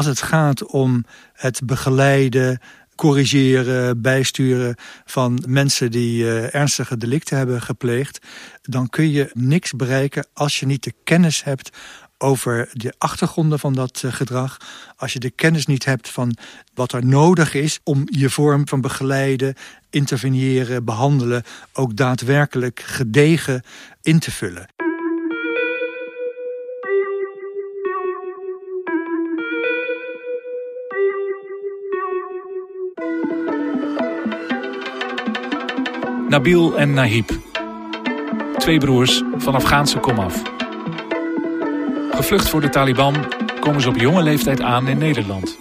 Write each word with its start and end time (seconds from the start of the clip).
als 0.00 0.08
het 0.08 0.22
gaat 0.22 0.64
om 0.64 1.04
het 1.32 1.60
begeleiden, 1.64 2.60
corrigeren, 2.94 4.02
bijsturen 4.02 4.74
van 5.04 5.44
mensen 5.48 5.90
die 5.90 6.22
uh, 6.22 6.54
ernstige 6.54 6.96
delicten 6.96 7.36
hebben 7.36 7.62
gepleegd, 7.62 8.18
dan 8.62 8.88
kun 8.88 9.10
je 9.10 9.30
niks 9.32 9.72
bereiken 9.72 10.26
als 10.32 10.60
je 10.60 10.66
niet 10.66 10.84
de 10.84 10.94
kennis 11.04 11.44
hebt 11.44 11.76
over 12.18 12.68
de 12.72 12.94
achtergronden 12.98 13.58
van 13.58 13.72
dat 13.72 14.02
uh, 14.04 14.12
gedrag. 14.12 14.56
Als 14.96 15.12
je 15.12 15.18
de 15.18 15.30
kennis 15.30 15.66
niet 15.66 15.84
hebt 15.84 16.08
van 16.08 16.36
wat 16.74 16.92
er 16.92 17.06
nodig 17.06 17.54
is 17.54 17.80
om 17.84 18.02
je 18.04 18.30
vorm 18.30 18.68
van 18.68 18.80
begeleiden, 18.80 19.54
interveneren, 19.90 20.84
behandelen 20.84 21.42
ook 21.72 21.96
daadwerkelijk 21.96 22.80
gedegen 22.80 23.62
in 24.02 24.18
te 24.18 24.30
vullen. 24.30 24.89
Nabil 36.30 36.76
en 36.76 36.94
Nahib. 36.94 37.30
Twee 38.58 38.78
broers 38.78 39.22
van 39.36 39.54
Afghaanse 39.54 39.98
komaf. 39.98 40.42
Gevlucht 42.10 42.48
voor 42.48 42.60
de 42.60 42.68
Taliban 42.68 43.14
komen 43.60 43.80
ze 43.80 43.88
op 43.88 43.96
jonge 43.96 44.22
leeftijd 44.22 44.60
aan 44.60 44.88
in 44.88 44.98
Nederland. 44.98 45.58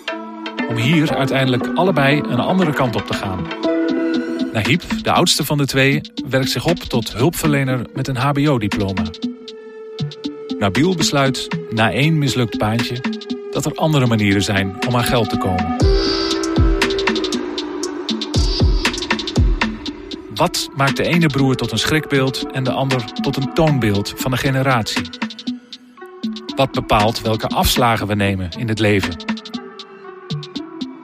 Om 0.67 0.75
hier 0.75 1.15
uiteindelijk 1.15 1.67
allebei 1.75 2.19
een 2.19 2.39
andere 2.39 2.73
kant 2.73 2.95
op 2.95 3.07
te 3.07 3.13
gaan. 3.13 3.47
Nahib, 4.53 4.83
de 5.01 5.11
oudste 5.11 5.45
van 5.45 5.57
de 5.57 5.65
twee, 5.65 6.01
werkt 6.29 6.49
zich 6.49 6.65
op 6.65 6.77
tot 6.77 7.13
hulpverlener 7.13 7.81
met 7.93 8.07
een 8.07 8.17
HBO-diploma. 8.17 9.03
Nabil 10.59 10.95
besluit, 10.95 11.47
na 11.69 11.91
één 11.91 12.17
mislukt 12.17 12.57
baantje, 12.57 13.01
dat 13.51 13.65
er 13.65 13.75
andere 13.75 14.05
manieren 14.05 14.43
zijn 14.43 14.77
om 14.87 14.95
aan 14.95 15.03
geld 15.03 15.29
te 15.29 15.37
komen. 15.37 15.75
Wat 20.39 20.69
maakt 20.75 20.97
de 20.97 21.03
ene 21.03 21.27
broer 21.27 21.55
tot 21.55 21.71
een 21.71 21.77
schrikbeeld 21.77 22.51
en 22.51 22.63
de 22.63 22.71
ander 22.71 23.13
tot 23.13 23.37
een 23.37 23.53
toonbeeld 23.53 24.13
van 24.15 24.31
een 24.31 24.37
generatie? 24.37 25.01
Wat 26.55 26.71
bepaalt 26.71 27.21
welke 27.21 27.47
afslagen 27.47 28.07
we 28.07 28.15
nemen 28.15 28.49
in 28.49 28.67
het 28.67 28.79
leven? 28.79 29.15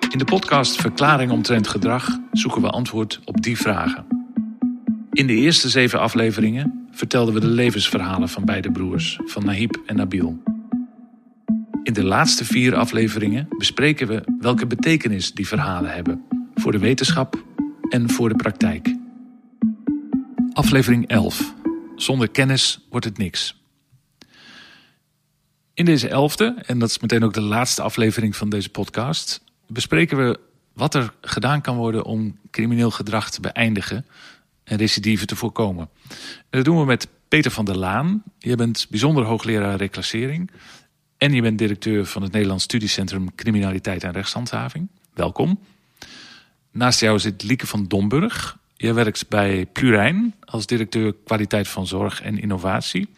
In 0.10 0.18
de 0.18 0.26
podcast 0.26 0.82
Verklaring 0.82 1.32
omtrent 1.32 1.68
gedrag 1.68 2.20
zoeken 2.32 2.62
we 2.62 2.70
antwoord 2.70 3.22
op 3.26 3.42
die 3.42 3.58
vragen. 3.58 4.06
In 5.12 5.28
de 5.28 5.34
eerste 5.34 5.70
zeven 5.70 6.00
afleveringen 6.00 6.88
vertelden 6.92 7.34
we 7.34 7.40
de 7.40 7.48
levensverhalen 7.48 8.30
van 8.30 8.46
beide 8.46 8.72
broers, 8.72 9.20
van 9.26 9.46
Nahib 9.46 9.82
en 9.86 9.96
Nabil. 9.96 10.42
In 11.84 11.94
de 11.94 12.04
laatste 12.04 12.46
vier 12.46 12.76
afleveringen 12.76 13.48
bespreken 13.58 14.08
we 14.08 14.24
welke 14.40 14.68
betekenis 14.68 15.34
die 15.34 15.48
verhalen 15.48 15.94
hebben 15.94 16.24
voor 16.54 16.72
de 16.72 16.80
wetenschap 16.80 17.44
en 17.90 18.10
voor 18.10 18.30
de 18.30 18.36
praktijk. 18.36 18.95
Aflevering 20.56 21.08
11. 21.08 21.54
Zonder 21.96 22.30
kennis 22.30 22.80
wordt 22.90 23.06
het 23.06 23.18
niks. 23.18 23.62
In 25.74 25.86
deze 25.86 26.08
elfde, 26.08 26.62
en 26.66 26.80
dat 26.80 26.90
is 26.90 27.00
meteen 27.00 27.24
ook 27.24 27.34
de 27.34 27.42
laatste 27.42 27.82
aflevering 27.82 28.36
van 28.36 28.50
deze 28.50 28.70
podcast, 28.70 29.44
bespreken 29.68 30.18
we 30.18 30.40
wat 30.74 30.96
er 30.96 31.14
gedaan 31.22 31.62
kan 31.62 31.76
worden 31.76 32.04
om 32.04 32.40
crimineel 32.52 32.92
gedrag 32.92 33.30
te 33.32 33.42
beëindigen 33.42 34.06
en 34.64 34.78
recidive 34.78 35.26
te 35.26 35.36
voorkomen. 35.36 35.90
En 36.10 36.46
dat 36.50 36.66
doen 36.66 36.80
we 36.80 36.86
met 36.86 37.08
Peter 37.28 37.52
van 37.52 37.66
der 37.66 37.78
Laan. 37.78 38.24
Je 38.40 38.56
bent 38.56 38.88
bijzonder 38.90 39.24
hoogleraar 39.24 39.78
reclassering 39.78 40.52
en 41.18 41.34
je 41.34 41.42
bent 41.42 41.58
directeur 41.58 42.06
van 42.06 42.22
het 42.22 42.32
Nederlands 42.32 42.64
Studiecentrum 42.64 43.36
Criminaliteit 43.36 44.04
en 44.04 44.12
Rechtshandhaving. 44.12 44.88
Welkom. 45.14 45.60
Naast 46.72 47.00
jou 47.00 47.20
zit 47.20 47.44
Lieke 47.44 47.68
van 47.68 47.88
Domburg. 47.88 48.64
Jij 48.78 48.94
werkt 48.94 49.30
bij 49.30 49.66
Plurijn 49.66 50.36
als 50.40 50.66
directeur 50.66 51.16
kwaliteit 51.24 51.68
van 51.68 51.88
zorg 51.88 52.22
en 52.22 52.40
innovatie. 52.40 53.10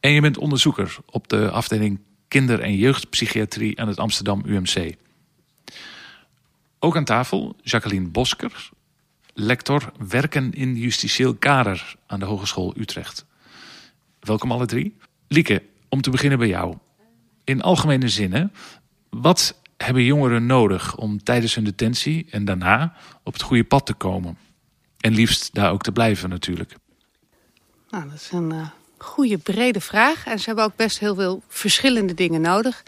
En 0.00 0.10
je 0.10 0.20
bent 0.20 0.38
onderzoeker 0.38 0.96
op 1.06 1.28
de 1.28 1.50
afdeling 1.50 2.00
kinder- 2.28 2.60
en 2.60 2.76
jeugdpsychiatrie 2.76 3.80
aan 3.80 3.88
het 3.88 3.98
Amsterdam 3.98 4.42
UMC. 4.46 4.94
Ook 6.78 6.96
aan 6.96 7.04
tafel 7.04 7.56
Jacqueline 7.62 8.08
Bosker, 8.08 8.70
lector 9.34 9.92
werken 10.08 10.52
in 10.52 10.76
justitieel 10.76 11.34
kader 11.34 11.96
aan 12.06 12.18
de 12.18 12.26
Hogeschool 12.26 12.74
Utrecht. 12.76 13.24
Welkom 14.20 14.52
alle 14.52 14.66
drie. 14.66 14.96
Lieke, 15.28 15.62
om 15.88 16.00
te 16.00 16.10
beginnen 16.10 16.38
bij 16.38 16.48
jou. 16.48 16.76
In 17.44 17.62
algemene 17.62 18.08
zinnen, 18.08 18.52
wat 19.10 19.60
hebben 19.76 20.04
jongeren 20.04 20.46
nodig 20.46 20.96
om 20.96 21.22
tijdens 21.22 21.54
hun 21.54 21.64
detentie 21.64 22.26
en 22.30 22.44
daarna 22.44 22.94
op 23.22 23.32
het 23.32 23.42
goede 23.42 23.64
pad 23.64 23.86
te 23.86 23.94
komen? 23.94 24.36
En 25.00 25.14
liefst 25.14 25.54
daar 25.54 25.72
ook 25.72 25.82
te 25.82 25.92
blijven 25.92 26.28
natuurlijk. 26.28 26.74
Nou, 27.90 28.04
dat 28.04 28.14
is 28.14 28.30
een 28.32 28.52
uh, 28.52 28.68
goede 28.98 29.38
brede 29.38 29.80
vraag. 29.80 30.26
En 30.26 30.38
ze 30.38 30.46
hebben 30.46 30.64
ook 30.64 30.76
best 30.76 30.98
heel 30.98 31.14
veel 31.14 31.42
verschillende 31.48 32.14
dingen 32.14 32.40
nodig. 32.40 32.82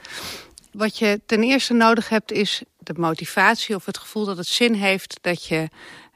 Wat 0.72 0.98
je 0.98 1.20
ten 1.26 1.42
eerste 1.42 1.72
nodig 1.72 2.08
hebt 2.08 2.32
is 2.32 2.62
de 2.78 2.94
motivatie 2.96 3.74
of 3.74 3.86
het 3.86 3.98
gevoel 3.98 4.24
dat 4.24 4.36
het 4.36 4.46
zin 4.46 4.74
heeft 4.74 5.18
dat 5.20 5.46
je 5.46 5.68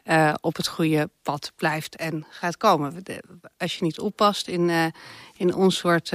uh, 0.05 0.35
op 0.41 0.57
het 0.57 0.69
goede 0.69 1.11
pad 1.23 1.53
blijft 1.57 1.97
en 1.97 2.27
gaat 2.31 2.57
komen. 2.57 3.03
Als 3.59 3.77
je 3.77 3.85
niet 3.85 3.99
oppast 3.99 4.49
in, 4.49 4.69
uh, 4.69 4.85
in 5.37 5.55
ons 5.55 5.77
soort 5.77 6.13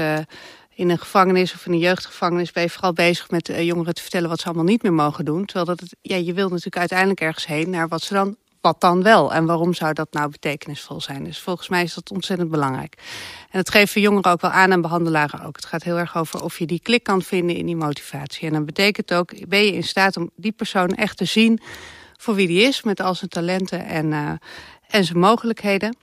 in 0.75 0.89
een 0.89 0.97
gevangenis 0.97 1.53
of 1.53 1.65
in 1.65 1.71
een 1.71 1.79
jeugdgevangenis 1.79 2.51
ben 2.51 2.63
je 2.63 2.69
vooral 2.69 2.93
bezig 2.93 3.29
met 3.29 3.51
jongeren 3.59 3.93
te 3.93 4.01
vertellen 4.01 4.29
wat 4.29 4.39
ze 4.39 4.45
allemaal 4.45 4.63
niet 4.63 4.83
meer 4.83 4.93
mogen 4.93 5.25
doen. 5.25 5.45
Terwijl 5.45 5.77
dat 5.77 5.95
ja, 6.01 6.15
je 6.15 6.33
wilt 6.33 6.49
natuurlijk 6.49 6.77
uiteindelijk 6.77 7.21
ergens 7.21 7.45
heen 7.45 7.69
naar 7.69 7.87
wat 7.87 8.01
ze 8.01 8.13
dan 8.13 8.37
wat 8.61 8.81
dan 8.81 9.03
wel? 9.03 9.33
En 9.33 9.45
waarom 9.45 9.73
zou 9.73 9.93
dat 9.93 10.13
nou 10.13 10.29
betekenisvol 10.29 11.01
zijn? 11.01 11.23
Dus 11.23 11.39
volgens 11.39 11.69
mij 11.69 11.83
is 11.83 11.93
dat 11.93 12.11
ontzettend 12.11 12.49
belangrijk. 12.49 12.95
En 13.41 13.57
dat 13.57 13.69
geven 13.69 14.01
jongeren 14.01 14.31
ook 14.31 14.41
wel 14.41 14.51
aan 14.51 14.71
en 14.71 14.81
behandelaren 14.81 15.43
ook. 15.45 15.55
Het 15.55 15.65
gaat 15.65 15.83
heel 15.83 15.97
erg 15.97 16.17
over 16.17 16.43
of 16.43 16.59
je 16.59 16.65
die 16.65 16.79
klik 16.79 17.03
kan 17.03 17.21
vinden 17.21 17.55
in 17.55 17.65
die 17.65 17.75
motivatie. 17.75 18.47
En 18.47 18.53
dan 18.53 18.65
betekent 18.65 19.13
ook, 19.13 19.47
ben 19.47 19.65
je 19.65 19.73
in 19.73 19.83
staat 19.83 20.17
om 20.17 20.29
die 20.35 20.51
persoon 20.51 20.89
echt 20.89 21.17
te 21.17 21.25
zien 21.25 21.59
voor 22.17 22.35
wie 22.35 22.47
die 22.47 22.61
is, 22.61 22.83
met 22.83 22.99
al 22.99 23.15
zijn 23.15 23.29
talenten 23.29 23.85
en, 23.85 24.05
uh, 24.05 24.31
en 24.87 25.05
zijn 25.05 25.19
mogelijkheden. 25.19 25.95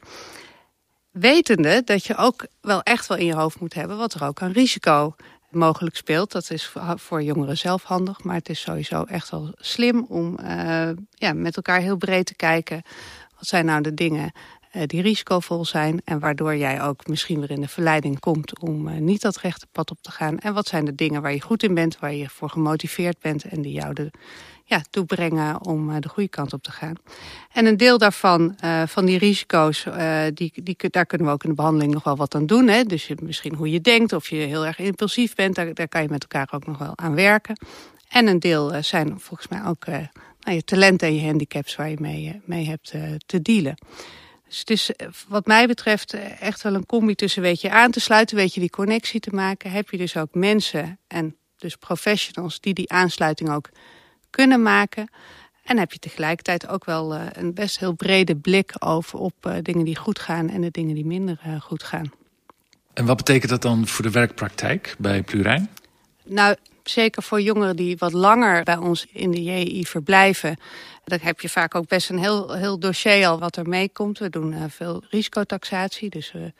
Wetende 1.11 1.83
dat 1.85 2.05
je 2.05 2.17
ook 2.17 2.47
wel 2.61 2.83
echt 2.83 3.07
wel 3.07 3.19
in 3.19 3.27
je 3.27 3.35
hoofd 3.35 3.61
moet 3.61 3.75
hebben 3.75 3.97
wat 3.97 4.15
er 4.15 4.25
ook 4.25 4.43
aan 4.43 4.53
risico 4.53 5.15
mogelijk 5.51 5.97
speelt. 5.97 6.33
Dat 6.33 6.51
is 6.51 6.73
voor 6.97 7.23
jongeren 7.23 7.59
zelf 7.59 7.83
handig. 7.83 8.23
Maar 8.23 8.35
het 8.35 8.49
is 8.49 8.61
sowieso 8.61 9.03
echt 9.03 9.31
wel 9.31 9.53
slim 9.57 10.07
om 10.09 10.39
uh, 10.43 10.91
ja, 11.11 11.33
met 11.33 11.57
elkaar 11.57 11.81
heel 11.81 11.97
breed 11.97 12.27
te 12.27 12.35
kijken. 12.35 12.83
Wat 13.37 13.47
zijn 13.47 13.65
nou 13.65 13.83
de 13.83 13.95
dingen 13.95 14.33
uh, 14.73 14.83
die 14.87 15.03
risicovol 15.03 15.65
zijn. 15.65 16.01
En 16.05 16.19
waardoor 16.19 16.57
jij 16.57 16.83
ook 16.83 17.07
misschien 17.07 17.41
weer 17.41 17.51
in 17.51 17.61
de 17.61 17.69
verleiding 17.69 18.21
komt 18.21 18.59
om 18.59 18.89
uh, 18.89 18.97
niet 18.97 19.21
dat 19.21 19.37
rechte 19.37 19.67
pad 19.73 19.91
op 19.91 19.99
te 20.01 20.11
gaan. 20.11 20.39
En 20.39 20.55
wat 20.55 20.67
zijn 20.67 20.85
de 20.85 20.95
dingen 20.95 21.23
waar 21.23 21.33
je 21.33 21.41
goed 21.41 21.63
in 21.63 21.75
bent, 21.75 21.99
waar 21.99 22.15
je 22.15 22.29
voor 22.29 22.51
gemotiveerd 22.51 23.19
bent. 23.21 23.45
En 23.45 23.63
die 23.63 23.73
jou 23.73 23.95
de 23.95 24.11
ja, 24.69 24.83
toebrengen 24.91 25.65
om 25.65 25.91
uh, 25.91 25.97
de 26.01 26.09
goede 26.09 26.29
kant 26.29 26.53
op 26.53 26.63
te 26.63 26.71
gaan. 26.71 26.95
En 27.53 27.67
een 27.67 27.77
deel 27.77 27.99
daarvan, 27.99 28.57
uh, 28.65 28.83
van 28.87 29.05
die 29.05 29.19
risico's, 29.19 29.85
uh, 29.85 30.23
die, 30.35 30.53
die, 30.63 30.77
daar 30.91 31.07
kunnen 31.07 31.27
we 31.27 31.33
ook 31.33 31.43
in 31.43 31.51
de 31.51 31.57
behandeling 31.57 31.93
nog 31.93 32.05
wel 32.05 32.17
wat 32.17 32.35
aan 32.35 32.47
doen. 32.47 32.69
Hè? 32.69 32.83
Dus 32.85 33.07
je, 33.07 33.17
misschien 33.23 33.55
hoe 33.55 33.71
je 33.71 33.81
denkt 33.81 34.13
of 34.13 34.29
je 34.29 34.37
heel 34.37 34.67
erg 34.67 34.79
impulsief 34.79 35.35
bent, 35.35 35.55
daar, 35.55 35.75
daar 35.75 35.89
kan 35.89 36.03
je 36.03 36.09
met 36.09 36.23
elkaar 36.23 36.49
ook 36.51 36.67
nog 36.67 36.79
wel 36.79 36.93
aan 36.95 37.15
werken. 37.15 37.59
En 38.09 38.27
een 38.27 38.39
deel 38.39 38.83
zijn 38.83 39.21
volgens 39.21 39.49
mij 39.49 39.65
ook 39.65 39.87
nou, 39.87 40.57
je 40.57 40.65
talenten 40.65 41.09
en 41.09 41.15
je 41.15 41.27
handicaps 41.27 41.77
waar 41.77 41.91
je 41.91 41.97
mee, 42.01 42.41
mee 42.45 42.67
hebt 42.67 42.95
te 43.27 43.43
dealen. 43.43 43.75
Dus 44.49 44.59
het 44.59 44.71
is 44.71 44.91
wat 45.29 45.47
mij 45.47 45.67
betreft 45.67 46.17
echt 46.41 46.63
wel 46.63 46.75
een 46.75 46.87
combi 46.87 47.15
tussen 47.15 47.43
weet 47.43 47.61
je 47.61 47.71
aan 47.71 47.91
te 47.91 48.01
sluiten, 48.01 48.37
weet 48.37 48.55
je 48.55 48.61
die 48.61 48.71
connectie 48.71 49.21
te 49.21 49.35
maken. 49.35 49.71
Heb 49.71 49.91
je 49.91 49.97
dus 49.97 50.17
ook 50.17 50.35
mensen 50.35 50.99
en 51.07 51.37
dus 51.57 51.77
professionals 51.77 52.61
die 52.61 52.75
die 52.75 52.91
aansluiting 52.91 53.51
ook 53.51 53.71
kunnen 54.39 54.63
maken. 54.63 55.11
En 55.65 55.79
heb 55.79 55.93
je 55.93 55.99
tegelijkertijd 55.99 56.69
ook 56.69 56.85
wel 56.85 57.15
uh, 57.15 57.23
een 57.33 57.55
best 57.55 57.79
heel 57.79 57.93
brede 57.93 58.37
blik 58.37 58.73
over 58.79 59.19
op 59.19 59.35
uh, 59.47 59.55
dingen 59.63 59.85
die 59.85 59.97
goed 59.97 60.19
gaan 60.19 60.49
en 60.49 60.61
de 60.61 60.71
dingen 60.71 60.95
die 60.95 61.07
minder 61.07 61.41
uh, 61.47 61.61
goed 61.61 61.83
gaan. 61.83 62.13
En 62.95 63.07
wat 63.07 63.17
betekent 63.17 63.51
dat 63.51 63.63
dan 63.63 63.87
voor 63.87 64.05
de 64.05 64.11
werkpraktijk 64.11 64.95
bij 64.99 65.23
Plurijn? 65.23 65.71
Nou, 66.25 66.57
zeker 66.83 67.23
voor 67.23 67.41
jongeren 67.41 67.77
die 67.77 67.97
wat 67.97 68.13
langer 68.13 68.63
bij 68.63 68.77
ons 68.77 69.07
in 69.13 69.31
de 69.31 69.43
JI 69.43 69.87
verblijven. 69.87 70.57
Dan 71.05 71.19
heb 71.23 71.41
je 71.41 71.49
vaak 71.49 71.75
ook 71.75 71.89
best 71.89 72.11
een 72.11 72.19
heel, 72.19 72.53
heel 72.53 72.79
dossier 72.79 73.27
al 73.27 73.39
wat 73.39 73.57
er 73.57 73.69
meekomt. 73.69 74.19
We 74.19 74.31
doen 74.31 74.71
veel 74.71 75.03
risicotaxatie. 75.11 76.11
Dus 76.11 76.33
we 76.33 76.53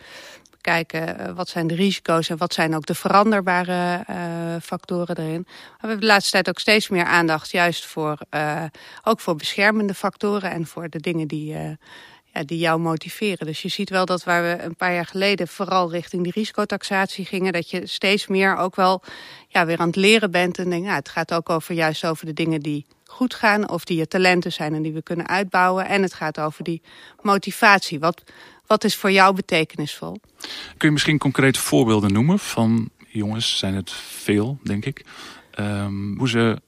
kijken 0.69 1.21
uh, 1.21 1.33
wat 1.35 1.49
zijn 1.49 1.67
de 1.67 1.75
risico's 1.75 2.29
en 2.29 2.37
wat 2.37 2.55
zijn 2.55 2.75
ook 2.75 2.87
de 2.87 2.95
veranderbare 2.95 4.05
uh, 4.11 4.17
factoren 4.63 5.17
erin. 5.17 5.43
We 5.47 5.77
hebben 5.79 6.01
de 6.01 6.07
laatste 6.07 6.31
tijd 6.31 6.49
ook 6.49 6.59
steeds 6.59 6.89
meer 6.89 7.05
aandacht 7.05 7.51
juist 7.51 7.87
voor, 7.87 8.19
uh, 8.31 8.65
ook 9.03 9.21
voor 9.21 9.37
beschermende 9.37 9.95
factoren 9.95 10.51
en 10.51 10.67
voor 10.67 10.89
de 10.89 11.01
dingen 11.01 11.29
die, 11.29 11.57
ja, 12.33 12.45
die 12.45 12.59
jou 12.59 12.81
motiveren. 12.81 13.47
Dus 13.47 13.63
je 13.63 13.69
ziet 13.69 13.91
wel 13.91 14.05
dat 14.05 14.25
waar 14.25 14.43
we 14.43 14.63
een 14.63 14.77
paar 14.77 14.95
jaar 14.95 15.07
geleden 15.07 15.49
vooral 15.49 15.91
richting 15.91 16.23
die 16.23 16.33
risicotaxatie 16.33 17.25
gingen, 17.25 17.53
dat 17.53 17.71
je 17.71 17.87
steeds 17.87 18.27
meer 18.27 18.57
ook 18.57 18.77
wel 18.77 19.03
ja, 19.49 19.67
weer 19.67 19.79
aan 19.79 19.87
het 19.87 19.97
leren 19.97 20.31
bent. 20.31 20.59
En 20.59 20.71
denk, 20.71 20.85
nou, 20.85 20.97
het 20.97 21.09
gaat 21.09 21.35
ook 21.35 21.51
over 21.51 21.75
juist 21.75 22.05
over 22.05 22.27
de 22.27 22.33
dingen 22.33 22.61
die 22.61 22.87
goed 23.05 23.35
gaan, 23.35 23.71
of 23.71 23.85
die 23.85 23.99
je 23.99 24.09
talenten 24.09 24.53
zijn 24.53 24.75
en 24.75 24.83
die 24.83 24.93
we 24.93 25.03
kunnen 25.03 25.29
uitbouwen. 25.29 25.87
En 25.87 26.03
het 26.03 26.15
gaat 26.15 26.39
over 26.39 26.65
die 26.65 26.83
motivatie. 27.21 27.99
Wat, 27.99 28.23
wat 28.69 28.85
is 28.85 28.97
voor 28.97 29.11
jou 29.11 29.35
betekenisvol? 29.35 30.21
Kun 30.77 30.89
je 30.89 30.91
misschien 30.91 31.19
concrete 31.19 31.61
voorbeelden 31.61 32.13
noemen 32.13 32.39
van 32.39 32.91
jongens, 33.07 33.59
zijn 33.59 33.75
het 33.75 33.93
veel, 33.93 34.59
denk 34.63 34.85
ik, 34.85 35.05
um, 35.59 36.19
hoe 36.19 36.29
ze 36.29 36.61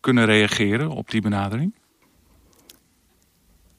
kunnen 0.00 0.24
reageren 0.24 0.90
op 0.90 1.10
die 1.10 1.20
benadering? 1.20 1.74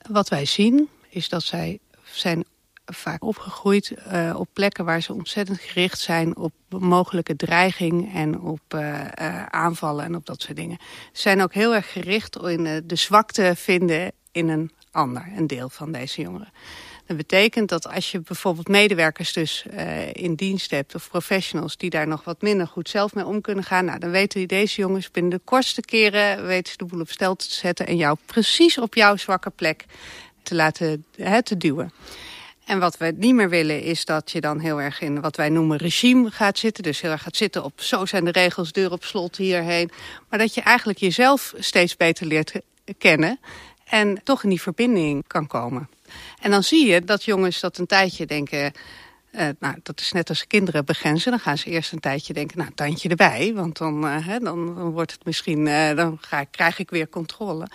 Wat 0.10 0.30
wij 0.30 0.46
zien 0.46 0.90
is 1.10 1.30
dat 1.30 1.44
zij 1.44 1.80
zijn 2.04 2.46
vaak 2.86 3.24
opgegroeid 3.24 3.94
uh, 4.12 4.36
op 4.40 4.48
plekken 4.54 4.86
waar 4.86 5.01
ze 5.01 5.13
ontzettend 5.13 5.60
gericht 5.60 6.00
zijn 6.00 6.38
op 6.38 6.54
mogelijke 6.69 7.36
dreiging 7.36 8.13
en 8.13 8.40
op 8.40 8.74
uh, 8.75 9.00
uh, 9.22 9.46
aanvallen 9.46 10.06
en 10.06 10.16
op 10.16 10.25
dat 10.25 10.42
soort 10.42 10.58
dingen. 10.58 10.78
Ze 11.12 11.22
zijn 11.22 11.42
ook 11.42 11.54
heel 11.54 11.75
erg 11.75 11.92
gericht 11.92 12.36
in 12.36 12.84
de 12.86 12.96
zwakte 12.96 13.54
vinden 13.56 14.12
in 14.31 14.50
een 14.50 14.72
ander, 14.92 15.31
een 15.36 15.48
deel 15.48 15.69
van 15.69 15.92
deze 15.92 16.22
jongeren. 16.22 16.51
Dat 17.07 17.18
betekent 17.18 17.69
dat 17.69 17.88
als 17.88 18.12
je 18.12 18.19
bijvoorbeeld 18.19 18.68
medewerkers 18.68 19.34
dus 19.34 19.66
uh, 19.74 20.13
in 20.13 20.36
dienst 20.36 20.72
hebt... 20.72 20.96
of 20.96 21.10
professionals 21.10 21.78
die 21.78 21.90
daar 21.90 22.07
nog 22.07 22.24
wat 22.24 22.42
minder 22.42 22.68
goed 22.68 22.90
zelf 22.90 23.13
mee 23.13 23.25
om 23.25 23.42
kunnen 23.42 23.63
gaan... 23.63 23.86
Nou, 23.86 24.00
dan 24.00 24.12
weten 24.12 24.48
deze 24.48 24.81
jongens 24.81 25.12
binnen 25.12 25.31
de 25.31 25.42
kortste 25.44 25.81
keren... 25.81 26.46
weten 26.46 26.72
ze 26.72 26.78
de 26.78 26.86
boel 26.86 27.00
op 27.00 27.10
stel 27.10 27.36
te 27.36 27.54
zetten... 27.54 27.88
en 27.88 27.98
jou 27.98 28.18
precies 28.25 28.78
op 28.78 28.96
jouw 28.96 29.16
zwakke 29.16 29.50
plek 29.50 29.86
te 30.44 30.56
laten 30.56 31.06
hè, 31.16 31.44
te 31.44 31.57
duwen. 31.57 31.94
En 32.66 32.80
wat 32.80 32.98
we 32.98 33.13
niet 33.18 33.34
meer 33.34 33.50
willen 33.50 33.81
is 33.81 34.06
dat 34.06 34.31
je 34.31 34.42
dan 34.42 34.60
heel 34.60 34.81
erg 34.81 35.01
in 35.01 35.22
wat 35.22 35.36
wij 35.36 35.50
noemen 35.50 35.78
regime 35.78 36.31
gaat 36.31 36.58
zitten. 36.58 36.84
Dus 36.84 37.01
heel 37.01 37.12
erg 37.12 37.22
gaat 37.22 37.36
zitten 37.36 37.63
op 37.63 37.81
zo 37.81 38.06
zijn 38.06 38.25
de 38.25 38.31
regels, 38.31 38.72
deur 38.72 38.92
op 38.92 39.04
slot 39.04 39.38
hierheen. 39.38 39.92
Maar 40.30 40.40
dat 40.40 40.54
je 40.54 40.62
eigenlijk 40.62 41.00
jezelf 41.00 41.54
steeds 41.58 41.98
beter 41.98 42.25
leert 42.25 42.54
kennen 42.98 43.40
en 43.86 44.24
toch 44.24 44.44
in 44.44 44.50
die 44.50 44.62
verbinding 44.62 45.28
kan 45.28 45.48
komen. 45.48 45.90
En 46.42 46.52
dan 46.52 46.64
zie 46.64 46.88
je 46.88 47.04
dat 47.04 47.24
jongens 47.24 47.60
dat 47.60 47.78
een 47.78 47.86
tijdje 47.86 48.26
denken... 48.26 48.74
Uh, 49.32 49.48
nou, 49.60 49.76
dat 49.84 50.00
is 50.00 50.12
net 50.12 50.30
als 50.30 50.48
kinderen 50.48 50.86
begrenzen. 50.86 51.32
Dan 51.32 51.40
gaan 51.40 51.58
ze 51.58 51.70
eerst 51.70 51.92
een 51.92 52.00
tijdje 52.00 52.34
denken, 52.34 52.58
nou, 52.58 52.72
tandje 52.76 53.10
erbij. 53.10 53.54
Want 53.54 53.78
dan, 53.78 54.04
hè, 54.04 54.40
dan, 54.40 54.76
dan, 54.76 54.90
wordt 54.90 55.12
het 55.12 55.26
misschien, 55.26 55.66
uh, 55.66 55.96
dan 55.96 56.18
ga, 56.22 56.44
krijg 56.44 56.80
ik 56.80 56.90
weer 56.90 57.10
controle. 57.10 57.68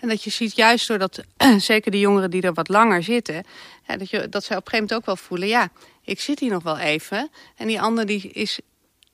En 0.00 0.08
dat 0.08 0.24
je 0.24 0.30
ziet 0.30 0.56
juist 0.56 0.88
doordat, 0.88 1.24
zeker 1.58 1.90
de 1.90 1.98
jongeren 1.98 2.30
die 2.30 2.42
er 2.42 2.52
wat 2.52 2.68
langer 2.68 3.02
zitten... 3.02 3.44
dat, 3.86 4.10
je, 4.10 4.28
dat 4.28 4.42
op 4.42 4.50
een 4.50 4.56
gegeven 4.56 4.72
moment 4.72 4.94
ook 4.94 5.06
wel 5.06 5.16
voelen, 5.16 5.48
ja, 5.48 5.70
ik 6.04 6.20
zit 6.20 6.38
hier 6.38 6.50
nog 6.50 6.62
wel 6.62 6.78
even. 6.78 7.30
En 7.56 7.66
die 7.66 7.80
ander 7.80 8.06
die 8.06 8.30
is 8.32 8.60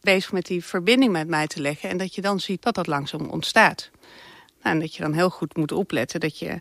bezig 0.00 0.32
met 0.32 0.46
die 0.46 0.64
verbinding 0.64 1.12
met 1.12 1.28
mij 1.28 1.46
te 1.46 1.60
leggen. 1.60 1.88
En 1.88 1.96
dat 1.96 2.14
je 2.14 2.20
dan 2.20 2.40
ziet 2.40 2.62
dat 2.62 2.74
dat 2.74 2.86
langzaam 2.86 3.28
ontstaat. 3.28 3.90
Nou, 4.62 4.74
en 4.74 4.80
dat 4.80 4.94
je 4.94 5.02
dan 5.02 5.12
heel 5.12 5.30
goed 5.30 5.56
moet 5.56 5.72
opletten 5.72 6.20
dat 6.20 6.38
je 6.38 6.60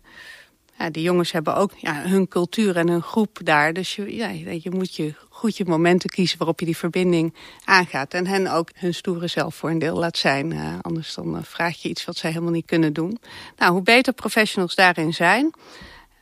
ja, 0.77 0.89
die 0.89 1.03
jongens 1.03 1.31
hebben 1.31 1.55
ook 1.55 1.71
ja, 1.77 2.01
hun 2.01 2.27
cultuur 2.27 2.77
en 2.77 2.87
hun 2.87 3.01
groep 3.01 3.39
daar. 3.43 3.73
Dus 3.73 3.95
je, 3.95 4.15
ja, 4.15 4.27
je 4.61 4.71
moet 4.71 4.95
je 4.95 5.13
goed 5.29 5.57
je 5.57 5.65
momenten 5.65 6.09
kiezen 6.09 6.37
waarop 6.37 6.59
je 6.59 6.65
die 6.65 6.77
verbinding 6.77 7.33
aangaat. 7.65 8.13
En 8.13 8.27
hen 8.27 8.47
ook 8.47 8.69
hun 8.75 8.93
stoere 8.93 9.27
zelf 9.27 9.55
voor 9.55 9.69
een 9.69 9.79
deel 9.79 9.97
laat 9.97 10.17
zijn. 10.17 10.51
Uh, 10.51 10.73
anders 10.81 11.13
dan 11.13 11.35
uh, 11.35 11.43
vraag 11.43 11.81
je 11.81 11.89
iets 11.89 12.05
wat 12.05 12.17
zij 12.17 12.29
helemaal 12.29 12.51
niet 12.51 12.65
kunnen 12.65 12.93
doen. 12.93 13.19
Nou, 13.57 13.71
hoe 13.71 13.81
beter 13.81 14.13
professionals 14.13 14.75
daarin 14.75 15.13
zijn... 15.13 15.53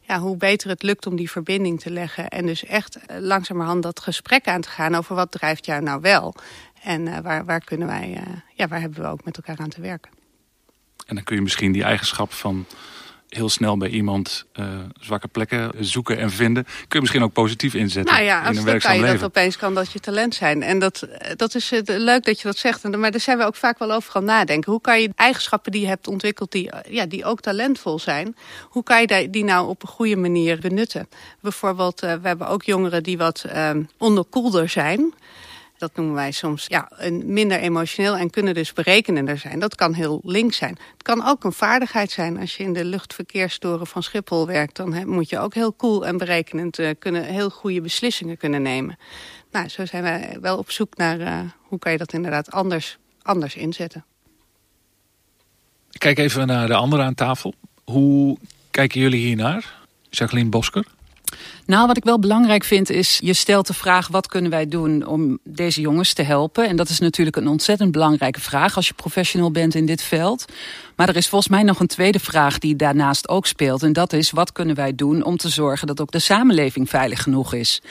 Ja, 0.08 0.20
hoe 0.20 0.38
beter 0.38 0.70
het 0.70 0.84
lukt 0.84 1.08
om 1.08 1.16
die 1.16 1.32
verbinding 1.32 1.80
te 1.80 1.90
leggen. 1.90 2.28
En 2.28 2.46
dus 2.46 2.66
echt 2.66 2.98
uh, 2.98 3.18
langzamerhand 3.20 3.84
dat 3.84 4.00
gesprek 4.00 4.48
aan 4.48 4.62
te 4.62 4.70
gaan 4.70 4.96
over 4.96 5.16
wat 5.16 5.32
drijft 5.32 5.66
jou 5.66 5.82
nou 5.82 6.02
wel. 6.02 6.36
En 6.84 7.24
waar, 7.24 7.46
waar 7.46 7.64
kunnen 7.64 7.88
wij, 7.88 8.24
ja, 8.54 8.68
waar 8.68 8.82
hebben 8.82 9.02
we 9.02 9.08
ook 9.08 9.24
met 9.24 9.38
elkaar 9.38 9.58
aan 9.58 9.70
te 9.70 9.82
werken. 9.82 10.25
En 11.06 11.16
dan 11.16 11.24
kun 11.24 11.36
je 11.36 11.42
misschien 11.42 11.72
die 11.72 11.84
eigenschap 11.84 12.34
van 12.34 12.66
heel 13.36 13.50
snel 13.50 13.78
bij 13.78 13.90
iemand 13.90 14.46
uh, 14.56 14.68
zwakke 15.00 15.28
plekken 15.28 15.72
zoeken 15.80 16.18
en 16.18 16.32
vinden. 16.32 16.64
Kun 16.64 16.86
je 16.90 17.00
misschien 17.00 17.24
ook 17.24 17.34
positief 17.34 17.74
inzetten 17.74 18.14
nou 18.14 18.26
ja, 18.26 18.50
in 18.50 18.58
een 18.58 18.64
werkzaam 18.64 19.00
leven. 19.00 19.14
dat 19.14 19.24
opeens 19.24 19.58
kan 19.58 19.74
dat 19.74 19.92
je 19.92 20.00
talent 20.00 20.36
zijn. 20.36 20.64
En 20.64 20.80
dat, 20.80 21.08
dat 21.36 21.56
is 21.56 21.70
het, 21.70 21.88
leuk 21.88 22.26
dat 22.26 22.42
je 22.42 22.48
dat 22.48 22.58
zegt. 22.58 22.98
Maar 22.98 23.12
daar 23.12 23.20
zijn 23.20 23.38
we 23.38 23.46
ook 23.46 23.56
vaak 23.56 23.80
wel 23.80 23.92
over 23.92 24.12
gaan 24.12 24.26
nadenken. 24.26 24.72
Hoe 24.72 24.82
kan 24.82 25.02
je 25.02 25.10
eigenschappen 25.16 25.72
die 25.72 25.82
je 25.82 25.88
hebt 25.88 26.08
ontwikkeld, 26.08 26.52
die, 26.52 26.70
ja, 26.90 27.06
die 27.06 27.26
ook 27.26 27.42
talentvol 27.42 28.00
zijn... 28.00 28.36
hoe 28.70 28.84
kan 28.84 29.02
je 29.02 29.30
die 29.30 29.44
nou 29.44 29.68
op 29.68 29.82
een 29.82 29.88
goede 29.88 30.16
manier 30.16 30.60
benutten? 30.60 31.08
Bijvoorbeeld, 31.40 32.04
uh, 32.04 32.14
we 32.14 32.28
hebben 32.28 32.48
ook 32.48 32.64
jongeren 32.64 33.04
die 33.04 33.18
wat 33.18 33.46
uh, 33.48 33.70
onderkoelder 33.98 34.70
zijn... 34.70 35.14
Dat 35.78 35.96
noemen 35.96 36.16
wij 36.16 36.32
soms 36.32 36.66
ja, 36.68 36.92
een 36.96 37.34
minder 37.34 37.60
emotioneel 37.60 38.16
en 38.16 38.30
kunnen 38.30 38.54
dus 38.54 38.74
berekenender 38.74 39.38
zijn. 39.38 39.60
Dat 39.60 39.76
kan 39.76 39.94
heel 39.94 40.22
links 40.24 40.58
zijn. 40.58 40.78
Het 40.94 41.04
kan 41.04 41.26
ook 41.26 41.44
een 41.44 41.54
vaardigheid 41.54 42.12
zijn. 42.12 42.40
Als 42.40 42.58
je 42.58 42.64
in 42.64 42.74
de 42.74 42.86
luchtverkeerstoren 42.86 43.88
van 43.88 44.04
Schiphol 44.04 44.48
werkt... 44.48 44.76
dan 44.76 45.10
moet 45.10 45.30
je 45.30 45.40
ook 45.40 45.54
heel 45.54 45.76
cool 45.76 46.06
en 46.06 46.18
berekenend 46.18 46.80
uh, 46.80 46.90
kunnen, 47.00 47.24
heel 47.24 47.50
goede 47.50 47.82
beslissingen 47.82 48.38
kunnen 48.38 48.62
nemen. 48.62 48.98
Nou, 49.52 49.68
zo 49.68 49.86
zijn 49.86 50.04
wij 50.04 50.38
wel 50.42 50.58
op 50.58 50.72
zoek 50.72 50.98
naar 50.98 51.20
uh, 51.20 51.40
hoe 51.62 51.80
kan 51.80 51.92
je 51.92 51.98
dat 51.98 52.14
inderdaad 52.14 52.52
anders, 52.52 52.98
anders 53.22 53.56
inzetten. 53.56 54.06
Kijk 55.98 56.18
even 56.18 56.48
naar 56.48 56.68
de 56.68 56.76
anderen 56.76 57.06
aan 57.06 57.14
tafel. 57.14 57.54
Hoe 57.84 58.38
kijken 58.72 59.02
jullie 59.02 59.26
hiernaar? 59.26 59.74
Jacqueline 60.10 60.50
Bosker? 60.50 60.86
Nou, 61.66 61.88
wat 61.88 61.98
ik 61.98 62.04
wel 62.04 62.20
belangrijk 62.20 62.64
vind 62.64 62.90
is, 62.90 63.20
je 63.24 63.34
stelt 63.34 63.68
de 63.68 63.74
vraag 63.74 64.08
wat 64.08 64.28
kunnen 64.28 64.52
wij 64.52 64.68
doen 64.68 65.06
om 65.06 65.40
deze 65.44 65.82
jongens 65.82 66.14
te 66.14 66.22
helpen. 66.22 66.68
En 66.68 66.76
dat 66.76 66.90
is 66.90 67.00
natuurlijk 67.00 67.36
een 67.36 67.48
ontzettend 67.48 67.92
belangrijke 67.92 68.42
vraag 68.42 68.76
als 68.76 68.88
je 68.88 68.94
professional 68.94 69.52
bent 69.52 69.76
in 69.76 69.86
dit 69.86 70.02
veld. 70.02 70.46
Maar 70.96 71.10
er 71.10 71.16
is 71.16 71.28
volgens 71.28 71.52
mij 71.52 71.64
nog 71.64 71.80
een 71.80 71.88
tweede 71.88 72.20
vraag 72.20 72.60
die 72.60 72.76
daarnaast 72.76 73.30
ook 73.30 73.46
speelt. 73.46 73.84
En 73.84 73.94
dat 73.94 74.14
is, 74.14 74.32
wat 74.32 74.52
kunnen 74.52 74.76
wij 74.76 74.96
doen 74.96 75.24
om 75.24 75.38
te 75.38 75.50
zorgen 75.50 75.88
dat 75.88 76.02
ook 76.02 76.12
de 76.12 76.20
samenleving 76.20 76.90
veilig 76.90 77.24
genoeg 77.24 77.54
is? 77.54 77.82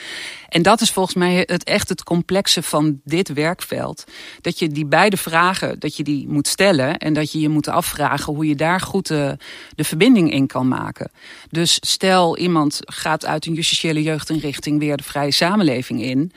En 0.49 0.61
dat 0.61 0.81
is 0.81 0.91
volgens 0.91 1.15
mij 1.15 1.43
het, 1.45 1.63
echt 1.63 1.89
het 1.89 2.03
complexe 2.03 2.61
van 2.61 3.01
dit 3.03 3.33
werkveld. 3.33 4.03
Dat 4.41 4.59
je 4.59 4.67
die 4.67 4.85
beide 4.85 5.17
vragen, 5.17 5.79
dat 5.79 5.97
je 5.97 6.03
die 6.03 6.27
moet 6.27 6.47
stellen. 6.47 6.97
En 6.97 7.13
dat 7.13 7.31
je 7.31 7.39
je 7.39 7.49
moet 7.49 7.67
afvragen 7.67 8.33
hoe 8.33 8.47
je 8.47 8.55
daar 8.55 8.79
goed 8.79 9.07
de, 9.07 9.37
de 9.75 9.83
verbinding 9.83 10.31
in 10.31 10.47
kan 10.47 10.67
maken. 10.67 11.11
Dus 11.49 11.77
stel 11.81 12.37
iemand 12.37 12.79
gaat 12.81 13.25
uit 13.25 13.45
een 13.45 13.55
justitiële 13.69 14.01
jeugdinrichting 14.01 14.79
weer 14.79 14.97
de 14.97 15.03
vrije 15.03 15.31
samenleving 15.31 16.01
in 16.01 16.31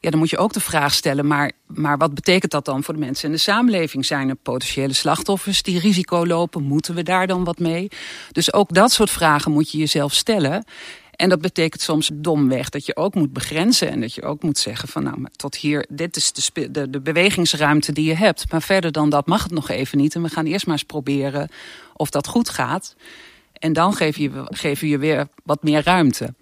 ja, 0.00 0.10
dan 0.10 0.18
moet 0.18 0.30
je 0.30 0.38
ook 0.38 0.52
de 0.52 0.60
vraag 0.60 0.94
stellen, 0.94 1.26
maar, 1.26 1.52
maar 1.66 1.98
wat 1.98 2.14
betekent 2.14 2.52
dat 2.52 2.64
dan 2.64 2.82
voor 2.82 2.94
de 2.94 3.00
mensen 3.00 3.26
in 3.26 3.34
de 3.34 3.40
samenleving? 3.40 4.06
Zijn 4.06 4.28
er 4.28 4.34
potentiële 4.34 4.92
slachtoffers 4.92 5.62
die 5.62 5.78
risico 5.78 6.26
lopen? 6.26 6.62
Moeten 6.62 6.94
we 6.94 7.02
daar 7.02 7.26
dan 7.26 7.44
wat 7.44 7.58
mee? 7.58 7.88
Dus 8.32 8.52
ook 8.52 8.74
dat 8.74 8.92
soort 8.92 9.10
vragen 9.10 9.52
moet 9.52 9.70
je 9.70 9.78
jezelf 9.78 10.14
stellen. 10.14 10.64
En 11.10 11.28
dat 11.28 11.40
betekent 11.40 11.82
soms 11.82 12.10
domweg 12.14 12.68
dat 12.68 12.86
je 12.86 12.96
ook 12.96 13.14
moet 13.14 13.32
begrenzen. 13.32 13.90
En 13.90 14.00
dat 14.00 14.14
je 14.14 14.22
ook 14.22 14.42
moet 14.42 14.58
zeggen 14.58 14.88
van 14.88 15.02
nou, 15.02 15.26
tot 15.36 15.56
hier, 15.56 15.86
dit 15.88 16.16
is 16.16 16.32
de, 16.32 16.90
de, 16.90 17.00
bewegingsruimte 17.00 17.92
die 17.92 18.04
je 18.04 18.14
hebt. 18.14 18.52
Maar 18.52 18.62
verder 18.62 18.92
dan 18.92 19.10
dat 19.10 19.26
mag 19.26 19.42
het 19.42 19.52
nog 19.52 19.68
even 19.68 19.98
niet. 19.98 20.14
En 20.14 20.22
we 20.22 20.28
gaan 20.28 20.46
eerst 20.46 20.66
maar 20.66 20.74
eens 20.74 20.84
proberen 20.84 21.48
of 21.94 22.10
dat 22.10 22.26
goed 22.26 22.48
gaat. 22.48 22.94
En 23.52 23.72
dan 23.72 23.94
geef 23.94 24.16
je, 24.16 24.88
je 24.88 24.98
weer 24.98 25.28
wat 25.44 25.62
meer 25.62 25.82
ruimte. 25.84 26.34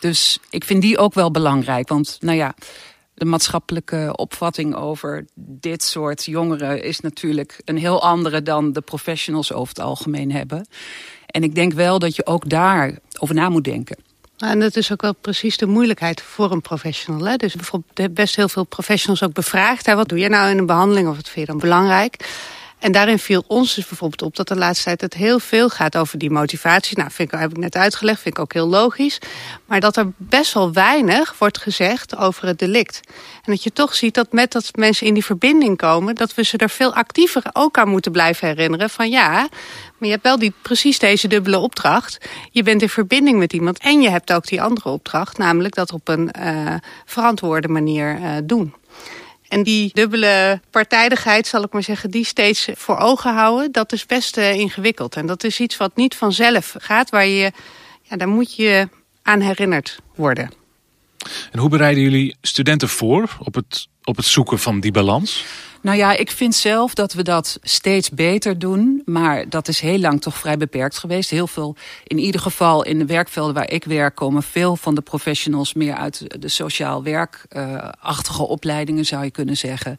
Dus 0.00 0.38
ik 0.50 0.64
vind 0.64 0.82
die 0.82 0.98
ook 0.98 1.14
wel 1.14 1.30
belangrijk. 1.30 1.88
Want 1.88 2.16
nou 2.20 2.36
ja, 2.36 2.54
de 3.14 3.24
maatschappelijke 3.24 4.12
opvatting 4.16 4.74
over 4.74 5.26
dit 5.34 5.82
soort 5.82 6.24
jongeren 6.24 6.82
is 6.82 7.00
natuurlijk 7.00 7.60
een 7.64 7.76
heel 7.76 8.02
andere 8.02 8.42
dan 8.42 8.72
de 8.72 8.80
professionals 8.80 9.52
over 9.52 9.68
het 9.68 9.84
algemeen 9.84 10.32
hebben. 10.32 10.66
En 11.26 11.42
ik 11.42 11.54
denk 11.54 11.72
wel 11.72 11.98
dat 11.98 12.16
je 12.16 12.26
ook 12.26 12.48
daar 12.48 12.98
over 13.18 13.34
na 13.34 13.48
moet 13.48 13.64
denken. 13.64 13.96
En 14.38 14.60
dat 14.60 14.76
is 14.76 14.92
ook 14.92 15.02
wel 15.02 15.14
precies 15.14 15.56
de 15.56 15.66
moeilijkheid 15.66 16.22
voor 16.22 16.52
een 16.52 16.60
professional. 16.60 17.26
Hè? 17.26 17.36
Dus 17.36 17.54
bijvoorbeeld 17.54 18.14
best 18.14 18.36
heel 18.36 18.48
veel 18.48 18.64
professionals 18.64 19.22
ook 19.22 19.32
bevraagd. 19.32 19.86
Hè? 19.86 19.94
Wat 19.94 20.08
doe 20.08 20.18
je 20.18 20.28
nou 20.28 20.50
in 20.50 20.58
een 20.58 20.66
behandeling 20.66 21.08
of 21.08 21.16
wat 21.16 21.28
vind 21.28 21.46
je 21.46 21.52
dan 21.52 21.60
belangrijk? 21.60 22.28
En 22.80 22.92
daarin 22.92 23.18
viel 23.18 23.44
ons 23.46 23.74
dus 23.74 23.86
bijvoorbeeld 23.86 24.22
op 24.22 24.36
dat 24.36 24.48
de 24.48 24.56
laatste 24.56 24.84
tijd 24.84 25.00
het 25.00 25.14
heel 25.14 25.38
veel 25.38 25.68
gaat 25.68 25.96
over 25.96 26.18
die 26.18 26.30
motivatie. 26.30 26.98
Nou, 26.98 27.10
vind 27.10 27.32
ik, 27.32 27.38
heb 27.38 27.50
ik 27.50 27.56
net 27.56 27.76
uitgelegd, 27.76 28.20
vind 28.20 28.34
ik 28.34 28.40
ook 28.40 28.52
heel 28.52 28.68
logisch. 28.68 29.18
Maar 29.66 29.80
dat 29.80 29.96
er 29.96 30.12
best 30.16 30.54
wel 30.54 30.72
weinig 30.72 31.34
wordt 31.38 31.58
gezegd 31.58 32.16
over 32.16 32.46
het 32.46 32.58
delict. 32.58 33.00
En 33.44 33.52
dat 33.52 33.62
je 33.62 33.72
toch 33.72 33.94
ziet 33.94 34.14
dat 34.14 34.32
met 34.32 34.52
dat 34.52 34.70
mensen 34.74 35.06
in 35.06 35.14
die 35.14 35.24
verbinding 35.24 35.76
komen... 35.76 36.14
dat 36.14 36.34
we 36.34 36.44
ze 36.44 36.56
er 36.56 36.70
veel 36.70 36.94
actiever 36.94 37.42
ook 37.52 37.78
aan 37.78 37.88
moeten 37.88 38.12
blijven 38.12 38.48
herinneren. 38.48 38.90
Van 38.90 39.10
ja, 39.10 39.48
maar 40.00 40.08
je 40.08 40.10
hebt 40.10 40.22
wel 40.22 40.38
die, 40.38 40.52
precies 40.62 40.98
deze 40.98 41.28
dubbele 41.28 41.58
opdracht. 41.58 42.18
Je 42.50 42.62
bent 42.62 42.82
in 42.82 42.88
verbinding 42.88 43.38
met 43.38 43.52
iemand 43.52 43.78
en 43.78 44.00
je 44.00 44.10
hebt 44.10 44.32
ook 44.32 44.46
die 44.46 44.62
andere 44.62 44.88
opdracht. 44.88 45.38
Namelijk 45.38 45.74
dat 45.74 45.92
op 45.92 46.08
een 46.08 46.30
uh, 46.38 46.74
verantwoorde 47.04 47.68
manier 47.68 48.18
uh, 48.18 48.32
doen. 48.44 48.74
En 49.50 49.62
die 49.62 49.90
dubbele 49.92 50.60
partijdigheid, 50.70 51.46
zal 51.46 51.62
ik 51.62 51.72
maar 51.72 51.82
zeggen, 51.82 52.10
die 52.10 52.24
steeds 52.24 52.68
voor 52.74 52.98
ogen 52.98 53.34
houden, 53.34 53.72
dat 53.72 53.92
is 53.92 54.06
best 54.06 54.36
uh, 54.36 54.54
ingewikkeld. 54.54 55.16
En 55.16 55.26
dat 55.26 55.44
is 55.44 55.60
iets 55.60 55.76
wat 55.76 55.96
niet 55.96 56.14
vanzelf 56.14 56.74
gaat, 56.78 57.10
waar 57.10 57.26
je, 57.26 57.52
ja, 58.02 58.16
daar 58.16 58.28
moet 58.28 58.54
je 58.56 58.88
aan 59.22 59.40
herinnerd 59.40 59.98
worden. 60.14 60.50
En 61.52 61.58
hoe 61.58 61.68
bereiden 61.68 62.02
jullie 62.02 62.36
studenten 62.40 62.88
voor 62.88 63.36
op 63.38 63.54
het, 63.54 63.88
op 64.04 64.16
het 64.16 64.26
zoeken 64.26 64.58
van 64.58 64.80
die 64.80 64.92
balans? 64.92 65.44
Nou 65.82 65.96
ja, 65.96 66.16
ik 66.16 66.30
vind 66.30 66.54
zelf 66.54 66.94
dat 66.94 67.12
we 67.12 67.22
dat 67.22 67.58
steeds 67.62 68.10
beter 68.10 68.58
doen. 68.58 69.02
Maar 69.04 69.48
dat 69.48 69.68
is 69.68 69.80
heel 69.80 69.98
lang 69.98 70.20
toch 70.20 70.38
vrij 70.38 70.56
beperkt 70.56 70.98
geweest. 70.98 71.30
Heel 71.30 71.46
veel, 71.46 71.76
in 72.06 72.18
ieder 72.18 72.40
geval 72.40 72.84
in 72.84 72.98
de 72.98 73.06
werkvelden 73.06 73.54
waar 73.54 73.70
ik 73.70 73.84
werk, 73.84 74.14
komen 74.14 74.42
veel 74.42 74.76
van 74.76 74.94
de 74.94 75.00
professionals 75.00 75.74
meer 75.74 75.94
uit 75.94 76.40
de 76.40 76.48
sociaal 76.48 77.02
werkachtige 77.02 78.46
opleidingen, 78.46 79.06
zou 79.06 79.24
je 79.24 79.30
kunnen 79.30 79.56
zeggen. 79.56 79.98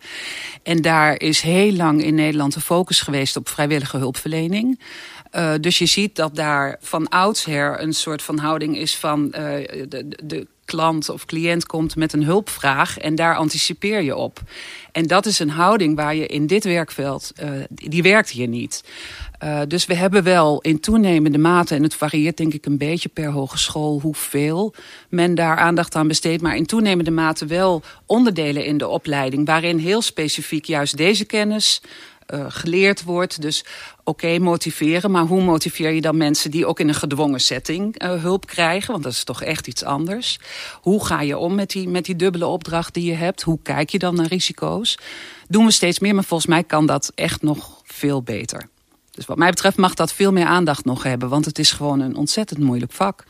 En 0.64 0.82
daar 0.82 1.20
is 1.20 1.42
heel 1.42 1.72
lang 1.72 2.04
in 2.04 2.16
Nederland 2.16 2.54
de 2.54 2.62
focus 2.62 3.02
geweest 3.02 3.36
op 3.36 3.50
vrijwillige 3.50 3.98
hulpverlening. 3.98 4.80
Uh, 5.36 5.54
dus 5.62 5.78
je 5.78 5.86
ziet 5.86 6.16
dat 6.16 6.36
daar 6.36 6.78
van 6.82 7.10
oudsher 7.10 7.82
een 7.82 7.94
soort 7.94 8.22
van 8.22 8.38
houding 8.38 8.78
is 8.78 8.96
van 8.96 9.26
uh, 9.26 9.32
de, 9.88 10.16
de 10.24 10.48
klant 10.72 11.10
of 11.10 11.26
cliënt 11.26 11.66
komt 11.66 11.96
met 11.96 12.14
een 12.14 12.24
hulpvraag 12.24 12.98
en 12.98 13.16
daar 13.16 13.36
anticipeer 13.36 14.02
je 14.02 14.16
op. 14.16 14.42
En 14.92 15.08
dat 15.08 15.26
is 15.26 15.40
een 15.40 15.50
houding 15.50 15.96
waar 15.96 16.16
je 16.16 16.28
in 16.28 16.48
dit 16.48 16.64
werkveld, 16.64 17.32
uh, 17.44 17.50
die 17.70 18.04
werkt 18.04 18.30
hier 18.30 18.48
niet. 18.48 18.84
Uh, 19.44 19.62
dus 19.68 19.86
we 19.86 19.96
hebben 19.96 20.24
wel 20.24 20.62
in 20.62 20.80
toenemende 20.80 21.38
mate, 21.38 21.76
en 21.76 21.84
het 21.84 21.96
varieert 21.96 22.38
denk 22.38 22.54
ik 22.54 22.66
een 22.66 22.78
beetje 22.78 23.10
per 23.10 23.30
hogeschool 23.30 24.00
hoeveel 24.00 24.74
men 25.10 25.36
daar 25.36 25.58
aandacht 25.58 25.96
aan 25.96 26.08
besteedt, 26.08 26.42
maar 26.42 26.56
in 26.56 26.66
toenemende 26.66 27.12
mate 27.12 27.46
wel 27.46 27.82
onderdelen 28.06 28.66
in 28.66 28.78
de 28.78 28.88
opleiding 28.88 29.46
waarin 29.46 29.78
heel 29.78 30.02
specifiek 30.02 30.66
juist 30.66 30.98
deze 30.98 31.26
kennis 31.26 31.82
uh, 32.34 32.46
geleerd 32.48 33.04
wordt. 33.04 33.42
Dus 33.42 33.66
oké, 34.04 34.40
motiveren. 34.40 35.12
Maar 35.12 35.24
hoe 35.24 35.44
motiveer 35.44 35.92
je 35.92 36.02
dan 36.02 36.18
mensen 36.18 36.52
die 36.52 36.66
ook 36.66 36.80
in 36.80 36.88
een 36.88 36.94
gedwongen 36.94 37.40
setting 37.40 38.04
uh, 38.04 38.22
hulp 38.22 38.46
krijgen? 38.46 38.92
Want 38.92 39.04
dat 39.04 39.14
is 39.14 39.24
toch 39.24 39.44
echt 39.44 39.68
iets 39.68 39.84
anders. 39.84 40.40
Hoe 40.82 41.06
ga 41.06 41.22
je 41.22 41.38
om 41.38 41.56
met 41.56 41.70
die, 41.70 41.90
met 41.90 42.06
die 42.06 42.16
dubbele 42.16 42.46
opdracht 42.46 42.94
die 42.94 43.06
je 43.06 43.16
hebt? 43.16 43.42
Hoe 43.42 43.60
kijk 43.64 43.90
je 43.90 44.00
dan 44.00 44.16
naar 44.16 44.28
risico's? 44.28 44.98
Doen 45.48 45.66
we 45.66 45.72
steeds 45.72 46.00
meer, 46.00 46.16
maar 46.16 46.24
volgens 46.24 46.50
mij 46.50 46.64
kan 46.64 46.86
dat 46.86 47.12
echt 47.16 47.42
nog 47.42 47.82
veel 47.84 48.22
beter. 48.22 48.70
Dus 49.12 49.26
wat 49.26 49.38
mij 49.38 49.50
betreft 49.50 49.78
mag 49.78 49.94
dat 49.94 50.14
veel 50.14 50.32
meer 50.32 50.46
aandacht 50.46 50.86
nog 50.86 51.04
hebben. 51.04 51.30
Want 51.30 51.46
het 51.46 51.60
is 51.60 51.72
gewoon 51.72 52.00
een 52.00 52.16
ontzettend 52.16 52.60
moeilijk 52.60 52.92
vak. 52.92 53.24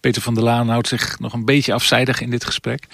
Peter 0.00 0.22
van 0.22 0.34
der 0.34 0.42
Laan 0.42 0.68
houdt 0.68 0.88
zich 0.88 1.18
nog 1.18 1.32
een 1.32 1.44
beetje 1.44 1.72
afzijdig 1.72 2.20
in 2.20 2.30
dit 2.30 2.44
gesprek. 2.44 2.86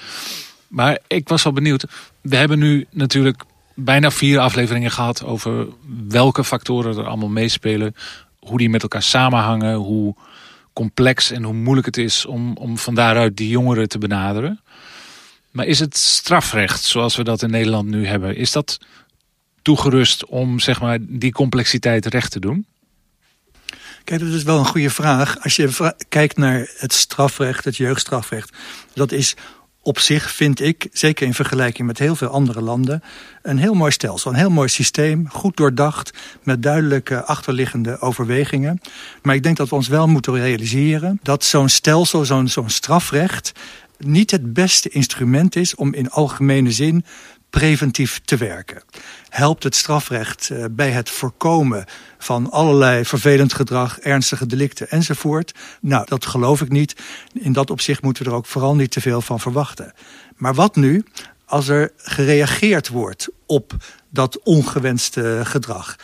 Maar 0.68 0.99
ik 1.06 1.28
was 1.28 1.42
wel 1.42 1.52
benieuwd. 1.52 1.85
We 2.21 2.37
hebben 2.37 2.59
nu 2.59 2.87
natuurlijk 2.90 3.42
bijna 3.75 4.11
vier 4.11 4.38
afleveringen 4.38 4.90
gehad 4.90 5.25
over 5.25 5.66
welke 6.09 6.45
factoren 6.45 6.99
er 6.99 7.07
allemaal 7.07 7.28
meespelen. 7.28 7.95
Hoe 8.38 8.59
die 8.59 8.71
met 8.71 8.83
elkaar 8.83 9.02
samenhangen. 9.02 9.75
Hoe 9.75 10.14
complex 10.75 11.31
en 11.31 11.43
hoe 11.43 11.54
moeilijk 11.54 11.87
het 11.87 11.97
is 11.97 12.26
om, 12.26 12.57
om 12.57 12.78
van 12.78 12.95
daaruit 12.95 13.37
die 13.37 13.49
jongeren 13.49 13.88
te 13.88 13.99
benaderen. 13.99 14.61
Maar 15.50 15.66
is 15.66 15.78
het 15.78 15.97
strafrecht 15.97 16.83
zoals 16.83 17.16
we 17.16 17.25
dat 17.25 17.43
in 17.43 17.50
Nederland 17.50 17.88
nu 17.88 18.07
hebben, 18.07 18.37
is 18.37 18.52
dat 18.52 18.78
toegerust 19.62 20.25
om 20.25 20.61
zeg 20.61 20.81
maar, 20.81 20.99
die 21.00 21.33
complexiteit 21.33 22.07
recht 22.07 22.31
te 22.31 22.40
doen? 22.40 22.66
Kijk, 24.04 24.21
dat 24.21 24.28
is 24.28 24.43
wel 24.43 24.59
een 24.59 24.66
goede 24.66 24.90
vraag. 24.90 25.43
Als 25.43 25.57
je 25.57 25.95
kijkt 26.09 26.37
naar 26.37 26.71
het 26.76 26.93
strafrecht, 26.93 27.64
het 27.64 27.76
jeugdstrafrecht, 27.76 28.57
dat 28.95 29.12
is 29.12 29.35
op 29.85 29.99
zich 29.99 30.31
vind 30.31 30.61
ik, 30.61 30.88
zeker 30.93 31.26
in 31.26 31.35
vergelijking 31.35 31.87
met 31.87 31.99
heel 31.99 32.17
veel 32.17 32.29
andere 32.29 32.61
landen, 32.61 33.03
een 33.43 33.59
heel 33.59 33.75
mooi 33.75 33.91
stelsel. 33.91 34.31
Een 34.31 34.37
heel 34.37 34.50
mooi 34.50 34.69
systeem, 34.69 35.29
goed 35.29 35.57
doordacht, 35.57 36.12
met 36.43 36.62
duidelijke 36.62 37.25
achterliggende 37.25 38.00
overwegingen. 38.00 38.81
Maar 39.23 39.35
ik 39.35 39.43
denk 39.43 39.57
dat 39.57 39.69
we 39.69 39.75
ons 39.75 39.88
wel 39.88 40.07
moeten 40.07 40.35
realiseren 40.35 41.19
dat 41.23 41.45
zo'n 41.45 41.69
stelsel, 41.69 42.25
zo'n 42.25 42.69
strafrecht, 42.71 43.53
niet 43.99 44.31
het 44.31 44.53
beste 44.53 44.88
instrument 44.88 45.57
is 45.57 45.75
om 45.75 45.95
in 45.95 46.11
algemene 46.11 46.73
zin 46.73 47.05
preventief 47.54 48.20
te 48.25 48.37
werken. 48.37 48.82
Helpt 49.28 49.62
het 49.62 49.75
strafrecht 49.75 50.50
eh, 50.50 50.64
bij 50.70 50.90
het 50.90 51.11
voorkomen 51.11 51.84
van 52.18 52.50
allerlei 52.50 53.04
vervelend 53.04 53.52
gedrag, 53.52 53.99
ernstige 53.99 54.46
delicten 54.46 54.90
enzovoort? 54.90 55.54
Nou, 55.80 56.06
dat 56.08 56.26
geloof 56.26 56.61
ik 56.61 56.68
niet. 56.68 56.96
In 57.32 57.52
dat 57.52 57.70
opzicht 57.70 58.02
moeten 58.02 58.25
we 58.25 58.30
er 58.30 58.37
ook 58.37 58.46
vooral 58.46 58.75
niet 58.75 58.90
te 58.90 59.00
veel 59.00 59.20
van 59.20 59.40
verwachten. 59.40 59.92
Maar 60.37 60.54
wat 60.54 60.76
nu 60.76 61.04
als 61.44 61.68
er 61.68 61.92
gereageerd 61.96 62.88
wordt 62.88 63.28
op 63.46 63.76
dat 64.11 64.40
ongewenste 64.42 65.40
gedrag? 65.44 65.96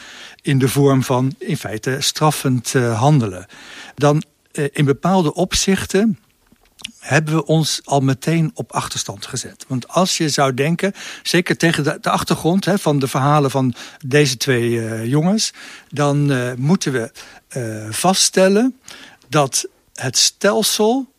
In 0.42 0.58
de 0.58 0.68
vorm 0.68 1.02
van 1.02 1.34
in 1.38 1.56
feite 1.56 1.96
straffend 2.00 2.74
eh, 2.74 3.00
handelen. 3.00 3.46
Dan 3.94 4.22
eh, 4.52 4.64
in 4.72 4.84
bepaalde 4.84 5.34
opzichten 5.34 6.18
hebben 6.98 7.34
we 7.34 7.44
ons 7.44 7.80
al 7.84 8.00
meteen 8.00 8.50
op 8.54 8.72
achterstand 8.72 9.26
gezet. 9.26 9.64
Want 9.68 9.88
als 9.88 10.16
je 10.16 10.28
zou 10.28 10.54
denken, 10.54 10.92
zeker 11.22 11.56
tegen 11.56 11.84
de, 11.84 12.10
achtergrond 12.10 12.64
hè, 12.64 12.78
van 12.78 12.98
de 12.98 13.08
verhalen 13.08 13.50
van 13.50 13.74
deze 14.06 14.36
twee 14.36 14.70
uh, 14.70 15.06
jongens, 15.06 15.52
dan 15.88 16.30
uh, 16.30 16.52
moeten 16.56 16.92
we 16.92 17.12
uh, 17.56 17.92
vaststellen 17.92 18.76
dat 19.28 19.68
het 19.94 20.18
stelsel 20.18 21.12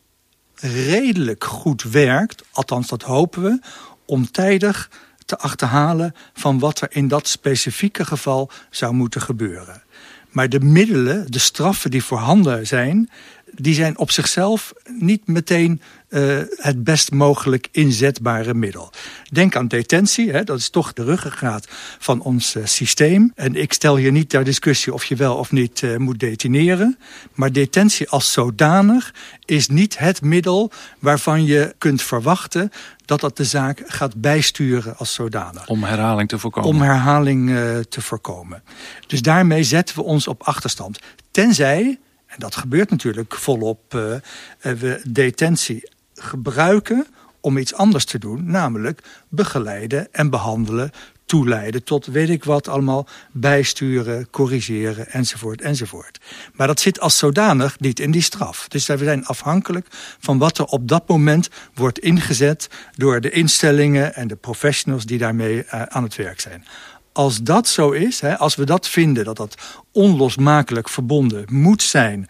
redelijk 0.54 1.44
goed 1.44 1.82
werkt, 1.82 2.42
althans 2.50 2.88
dat 2.88 3.02
hopen 3.02 3.42
we, 3.42 3.60
om 4.04 4.30
tijdig 4.30 4.90
te 5.24 5.38
achterhalen 5.38 6.14
van 6.34 6.58
wat 6.58 6.80
er 6.80 6.88
in 6.90 7.08
dat 7.08 7.28
specifieke 7.28 8.04
geval 8.04 8.50
zou 8.70 8.94
moeten 8.94 9.20
gebeuren. 9.20 9.82
Maar 10.30 10.48
de 10.48 10.60
middelen, 10.60 11.30
de 11.30 11.38
straffen 11.38 11.90
die 11.90 12.04
voorhanden 12.04 12.66
zijn, 12.66 13.10
die 13.54 13.74
zijn 13.74 13.98
op 13.98 14.10
zichzelf 14.10 14.72
niet 14.98 15.26
meteen 15.26 15.80
uh, 16.08 16.40
het 16.56 16.84
best 16.84 17.12
mogelijk 17.12 17.68
inzetbare 17.70 18.54
middel. 18.54 18.92
Denk 19.30 19.56
aan 19.56 19.68
detentie, 19.68 20.30
hè, 20.30 20.44
dat 20.44 20.58
is 20.58 20.70
toch 20.70 20.92
de 20.92 21.04
ruggengraat 21.04 21.68
van 21.98 22.20
ons 22.20 22.54
uh, 22.54 22.66
systeem. 22.66 23.32
En 23.34 23.54
ik 23.54 23.72
stel 23.72 23.96
hier 23.96 24.12
niet 24.12 24.28
ter 24.28 24.44
discussie 24.44 24.92
of 24.92 25.04
je 25.04 25.16
wel 25.16 25.36
of 25.36 25.52
niet 25.52 25.82
uh, 25.82 25.96
moet 25.96 26.20
detineren. 26.20 26.98
Maar 27.34 27.52
detentie 27.52 28.08
als 28.08 28.32
zodanig 28.32 29.14
is 29.44 29.68
niet 29.68 29.98
het 29.98 30.22
middel 30.22 30.70
waarvan 30.98 31.44
je 31.44 31.74
kunt 31.78 32.02
verwachten 32.02 32.70
dat 33.04 33.20
dat 33.20 33.36
de 33.36 33.44
zaak 33.44 33.82
gaat 33.86 34.20
bijsturen 34.20 34.96
als 34.96 35.14
zodanig. 35.14 35.66
Om 35.68 35.84
herhaling 35.84 36.28
te 36.28 36.38
voorkomen. 36.38 36.70
Om 36.70 36.80
herhaling 36.80 37.50
te 37.88 38.00
voorkomen. 38.00 38.62
Dus 39.06 39.22
daarmee 39.22 39.62
zetten 39.62 39.96
we 39.96 40.02
ons 40.02 40.26
op 40.26 40.42
achterstand. 40.42 40.98
Tenzij 41.30 41.98
en 42.32 42.38
dat 42.38 42.56
gebeurt 42.56 42.90
natuurlijk 42.90 43.34
volop, 43.34 43.94
uh, 43.94 44.14
we 44.60 45.00
detentie 45.08 45.90
gebruiken 46.14 47.06
om 47.40 47.58
iets 47.58 47.74
anders 47.74 48.04
te 48.04 48.18
doen. 48.18 48.50
Namelijk 48.50 49.02
begeleiden 49.28 50.12
en 50.12 50.30
behandelen, 50.30 50.90
toeleiden 51.24 51.84
tot 51.84 52.06
weet 52.06 52.28
ik 52.28 52.44
wat 52.44 52.68
allemaal, 52.68 53.06
bijsturen, 53.32 54.30
corrigeren 54.30 55.10
enzovoort 55.10 55.60
enzovoort. 55.60 56.20
Maar 56.52 56.66
dat 56.66 56.80
zit 56.80 57.00
als 57.00 57.18
zodanig 57.18 57.80
niet 57.80 58.00
in 58.00 58.10
die 58.10 58.22
straf. 58.22 58.68
Dus 58.68 58.86
we 58.86 58.98
zijn 58.98 59.26
afhankelijk 59.26 59.86
van 60.18 60.38
wat 60.38 60.58
er 60.58 60.64
op 60.64 60.88
dat 60.88 61.08
moment 61.08 61.48
wordt 61.74 61.98
ingezet 61.98 62.68
door 62.96 63.20
de 63.20 63.30
instellingen 63.30 64.14
en 64.14 64.28
de 64.28 64.36
professionals 64.36 65.06
die 65.06 65.18
daarmee 65.18 65.56
uh, 65.56 65.82
aan 65.82 66.02
het 66.02 66.16
werk 66.16 66.40
zijn 66.40 66.64
als 67.12 67.42
dat 67.42 67.68
zo 67.68 67.90
is, 67.90 68.20
hè, 68.20 68.38
als 68.38 68.54
we 68.54 68.64
dat 68.64 68.88
vinden, 68.88 69.24
dat 69.24 69.36
dat 69.36 69.54
onlosmakelijk 69.92 70.88
verbonden 70.88 71.44
moet 71.50 71.82
zijn 71.82 72.28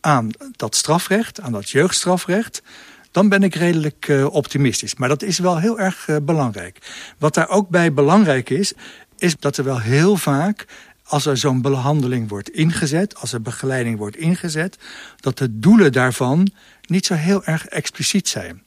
aan 0.00 0.30
dat 0.56 0.76
strafrecht, 0.76 1.40
aan 1.40 1.52
dat 1.52 1.70
jeugdstrafrecht, 1.70 2.62
dan 3.10 3.28
ben 3.28 3.42
ik 3.42 3.54
redelijk 3.54 4.08
uh, 4.08 4.26
optimistisch. 4.34 4.94
Maar 4.94 5.08
dat 5.08 5.22
is 5.22 5.38
wel 5.38 5.58
heel 5.58 5.78
erg 5.78 6.08
uh, 6.08 6.16
belangrijk. 6.22 6.78
Wat 7.18 7.34
daar 7.34 7.48
ook 7.48 7.68
bij 7.68 7.92
belangrijk 7.92 8.50
is, 8.50 8.72
is 9.18 9.36
dat 9.38 9.56
er 9.56 9.64
wel 9.64 9.80
heel 9.80 10.16
vaak 10.16 10.66
als 11.04 11.26
er 11.26 11.36
zo'n 11.36 11.60
behandeling 11.62 12.28
wordt 12.28 12.50
ingezet, 12.50 13.16
als 13.16 13.32
er 13.32 13.42
begeleiding 13.42 13.98
wordt 13.98 14.16
ingezet, 14.16 14.78
dat 15.20 15.38
de 15.38 15.58
doelen 15.58 15.92
daarvan 15.92 16.50
niet 16.86 17.06
zo 17.06 17.14
heel 17.14 17.44
erg 17.44 17.66
expliciet 17.66 18.28
zijn. 18.28 18.62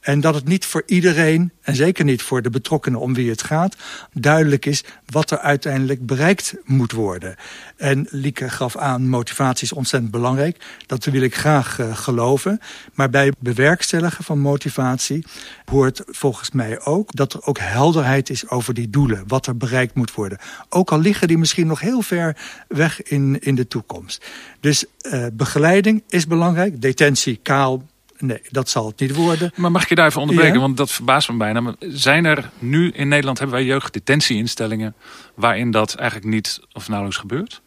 En 0.00 0.20
dat 0.20 0.34
het 0.34 0.44
niet 0.44 0.66
voor 0.66 0.82
iedereen, 0.86 1.52
en 1.62 1.74
zeker 1.74 2.04
niet 2.04 2.22
voor 2.22 2.42
de 2.42 2.50
betrokkenen 2.50 3.00
om 3.00 3.14
wie 3.14 3.30
het 3.30 3.42
gaat, 3.42 3.76
duidelijk 4.12 4.66
is 4.66 4.84
wat 5.06 5.30
er 5.30 5.38
uiteindelijk 5.38 6.06
bereikt 6.06 6.54
moet 6.64 6.92
worden. 6.92 7.36
En 7.76 8.06
Lieke 8.10 8.50
gaf 8.50 8.76
aan, 8.76 9.08
motivatie 9.08 9.64
is 9.64 9.72
ontzettend 9.72 10.12
belangrijk. 10.12 10.64
Dat 10.86 11.04
wil 11.04 11.22
ik 11.22 11.34
graag 11.34 11.78
uh, 11.78 11.96
geloven. 11.96 12.60
Maar 12.94 13.10
bij 13.10 13.32
bewerkstelligen 13.38 14.24
van 14.24 14.38
motivatie 14.38 15.24
hoort 15.64 16.02
volgens 16.06 16.50
mij 16.50 16.80
ook 16.84 17.12
dat 17.12 17.32
er 17.32 17.46
ook 17.46 17.58
helderheid 17.58 18.30
is 18.30 18.48
over 18.48 18.74
die 18.74 18.90
doelen. 18.90 19.24
Wat 19.26 19.46
er 19.46 19.56
bereikt 19.56 19.94
moet 19.94 20.14
worden. 20.14 20.38
Ook 20.68 20.92
al 20.92 21.00
liggen 21.00 21.28
die 21.28 21.38
misschien 21.38 21.66
nog 21.66 21.80
heel 21.80 22.02
ver 22.02 22.36
weg 22.68 23.02
in, 23.02 23.38
in 23.40 23.54
de 23.54 23.68
toekomst. 23.68 24.24
Dus 24.60 24.84
uh, 25.02 25.26
begeleiding 25.32 26.02
is 26.08 26.26
belangrijk. 26.26 26.80
Detentie, 26.80 27.40
kaal, 27.42 27.82
Nee, 28.22 28.40
dat 28.50 28.68
zal 28.68 28.86
het 28.86 29.00
niet 29.00 29.14
worden. 29.14 29.52
Maar 29.54 29.70
mag 29.70 29.82
ik 29.82 29.88
je 29.88 29.94
daar 29.94 30.06
even 30.06 30.20
onderbreken? 30.20 30.54
Ja? 30.54 30.60
Want 30.60 30.76
dat 30.76 30.90
verbaast 30.90 31.28
me 31.28 31.36
bijna. 31.36 31.60
Maar 31.60 31.74
zijn 31.78 32.24
er 32.24 32.50
nu 32.58 32.90
in 32.90 33.08
Nederland, 33.08 33.38
hebben 33.38 33.56
wij 33.56 33.66
jeugddetentieinstellingen... 33.66 34.94
waarin 35.34 35.70
dat 35.70 35.94
eigenlijk 35.94 36.30
niet 36.30 36.60
of 36.72 36.88
nauwelijks 36.88 37.20
gebeurt? 37.20 37.60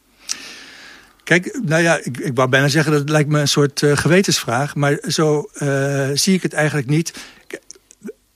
Kijk, 1.24 1.60
nou 1.64 1.82
ja, 1.82 2.00
ik, 2.04 2.18
ik 2.18 2.36
wou 2.36 2.50
bijna 2.50 2.68
zeggen 2.68 2.92
dat 2.92 3.02
het 3.02 3.10
lijkt 3.10 3.30
me 3.30 3.40
een 3.40 3.48
soort 3.48 3.82
uh, 3.82 3.98
gewetensvraag. 3.98 4.76
Maar 4.76 4.98
zo 5.08 5.50
uh, 5.54 6.10
zie 6.14 6.34
ik 6.34 6.42
het 6.42 6.54
eigenlijk 6.54 6.88
niet. 6.88 7.14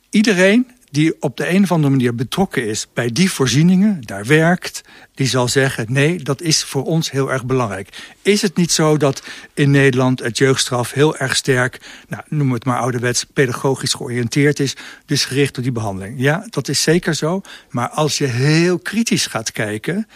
Iedereen 0.10 0.72
die 0.90 1.22
op 1.22 1.38
de 1.38 1.50
een 1.50 1.64
of 1.64 1.72
andere 1.72 1.90
manier 1.90 2.16
betrokken 2.16 2.68
is 2.68 2.88
bij 2.94 3.12
die 3.12 3.32
voorzieningen, 3.32 4.02
daar 4.02 4.26
werkt, 4.26 4.82
die 5.14 5.28
zal 5.28 5.48
zeggen: 5.48 5.86
nee, 5.90 6.24
dat 6.24 6.42
is 6.42 6.64
voor 6.64 6.84
ons 6.84 7.12
heel 7.12 7.32
erg 7.32 7.46
belangrijk. 7.46 8.14
Is 8.22 8.42
het 8.42 8.56
niet 8.56 8.72
zo 8.72 8.98
dat 8.98 9.24
in 9.54 9.72
Nederland 9.72 10.20
het 10.20 10.38
jeugdstraf 10.38 10.92
heel 10.92 11.18
erg 11.18 11.36
sterk, 11.36 11.82
nou, 12.08 12.24
noem 12.28 12.52
het 12.52 12.66
maar 12.66 12.80
ouderwets, 12.80 13.24
pedagogisch 13.24 13.94
georiënteerd 13.94 14.60
is, 14.60 14.76
dus 15.06 15.26
gericht 15.26 15.58
op 15.58 15.64
die 15.64 15.72
behandeling? 15.72 16.16
Ja, 16.18 16.46
dat 16.50 16.68
is 16.68 16.82
zeker 16.82 17.16
zo. 17.16 17.42
Maar 17.70 17.90
als 17.90 18.18
je 18.18 18.26
heel 18.26 18.80
kritisch 18.80 19.26
gaat 19.26 19.52
kijken, 19.52 20.08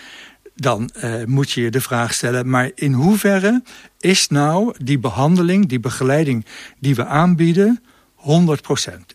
dan 0.55 0.89
uh, 1.03 1.23
moet 1.25 1.51
je 1.51 1.61
je 1.61 1.71
de 1.71 1.81
vraag 1.81 2.13
stellen... 2.13 2.49
maar 2.49 2.71
in 2.75 2.93
hoeverre 2.93 3.63
is 3.99 4.27
nou 4.27 4.75
die 4.83 4.99
behandeling, 4.99 5.67
die 5.67 5.79
begeleiding 5.79 6.45
die 6.79 6.95
we 6.95 7.05
aanbieden... 7.05 7.83
100% 8.23 8.25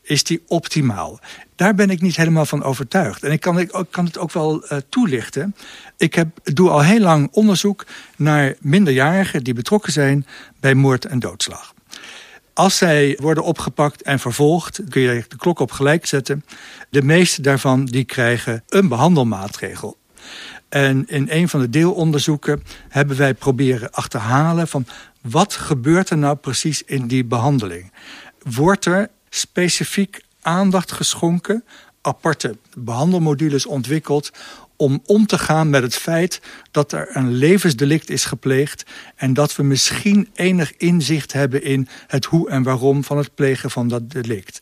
Is 0.03 0.25
die 0.25 0.43
optimaal? 0.47 1.21
Daar 1.57 1.75
ben 1.75 1.91
ik 1.91 2.01
niet 2.01 2.17
helemaal 2.17 2.47
van 2.47 2.63
overtuigd. 2.63 3.23
En 3.23 3.33
ik 3.33 3.41
kan, 3.41 3.59
ik 3.59 3.87
kan 3.91 4.05
het 4.05 4.19
ook 4.19 4.33
wel 4.33 4.65
uh, 4.65 4.79
toelichten. 4.89 5.55
Ik 5.97 6.15
heb, 6.15 6.29
doe 6.43 6.71
al 6.71 6.83
heel 6.83 7.01
lang 7.01 7.29
onderzoek 7.33 7.87
naar 8.17 8.55
minderjarigen... 8.61 9.45
die 9.45 9.55
betrokken 9.55 9.93
zijn 9.93 10.27
bij 10.61 10.75
moord 10.75 11.05
en 11.05 11.19
doodslag. 11.19 11.75
Als 12.53 12.77
zij 12.77 13.19
worden 13.21 13.45
opgepakt 13.45 14.03
en 14.03 14.19
vervolgd, 14.19 14.81
kun 14.89 15.01
je 15.01 15.25
de 15.29 15.37
klok 15.37 15.59
op 15.59 15.71
gelijk 15.71 16.07
zetten. 16.07 16.45
De 16.91 17.03
meeste 17.03 17.43
daarvan 17.43 17.85
die 17.85 18.05
krijgen 18.05 18.63
een 18.69 18.89
behandelmaatregel. 18.89 19.97
En 20.69 21.05
in 21.07 21.27
een 21.31 21.49
van 21.49 21.61
de 21.61 21.71
deelonderzoeken 21.71 22.63
hebben 22.89 23.17
wij 23.17 23.35
proberen 23.35 23.91
achterhalen 23.91 24.69
van 24.69 24.87
wat 25.21 25.55
gebeurt 25.55 26.11
er 26.11 26.19
nou 26.19 26.37
precies 26.37 26.83
in 26.83 27.07
die 27.07 27.25
behandeling. 27.25 27.93
Wordt 28.43 28.85
er 28.85 29.09
specifiek 29.31 30.25
aandacht 30.41 30.93
geschonken, 30.93 31.65
aparte 32.01 32.57
behandelmodules 32.77 33.67
ontwikkeld 33.67 34.31
om 34.77 35.03
om 35.05 35.27
te 35.27 35.39
gaan 35.39 35.71
met 35.71 35.83
het 35.83 35.95
feit 35.95 36.41
dat 36.71 36.93
er 36.93 37.17
een 37.17 37.33
levensdelict 37.33 38.11
is 38.11 38.25
gepleegd... 38.25 38.85
en 39.17 39.35
dat 39.35 39.57
we 39.57 39.63
misschien 39.63 40.29
enig 40.35 40.77
inzicht 40.77 41.33
hebben 41.33 41.63
in 41.63 41.89
het 42.07 42.25
hoe 42.25 42.51
en 42.51 42.63
waarom 42.63 43.05
van 43.05 43.17
het 43.17 43.35
plegen 43.35 43.71
van 43.71 43.89
dat 43.89 44.11
delict. 44.11 44.61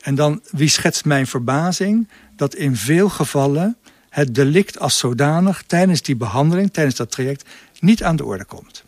En 0.00 0.14
dan, 0.14 0.42
wie 0.50 0.68
schetst 0.68 1.04
mijn 1.04 1.26
verbazing, 1.26 2.08
dat 2.36 2.54
in 2.54 2.76
veel 2.76 3.08
gevallen 3.08 3.76
het 4.08 4.34
delict 4.34 4.78
als 4.78 4.98
zodanig 4.98 5.62
tijdens 5.66 6.02
die 6.02 6.16
behandeling, 6.16 6.72
tijdens 6.72 6.96
dat 6.96 7.10
traject, 7.10 7.48
niet 7.80 8.02
aan 8.02 8.16
de 8.16 8.24
orde 8.24 8.44
komt. 8.44 8.84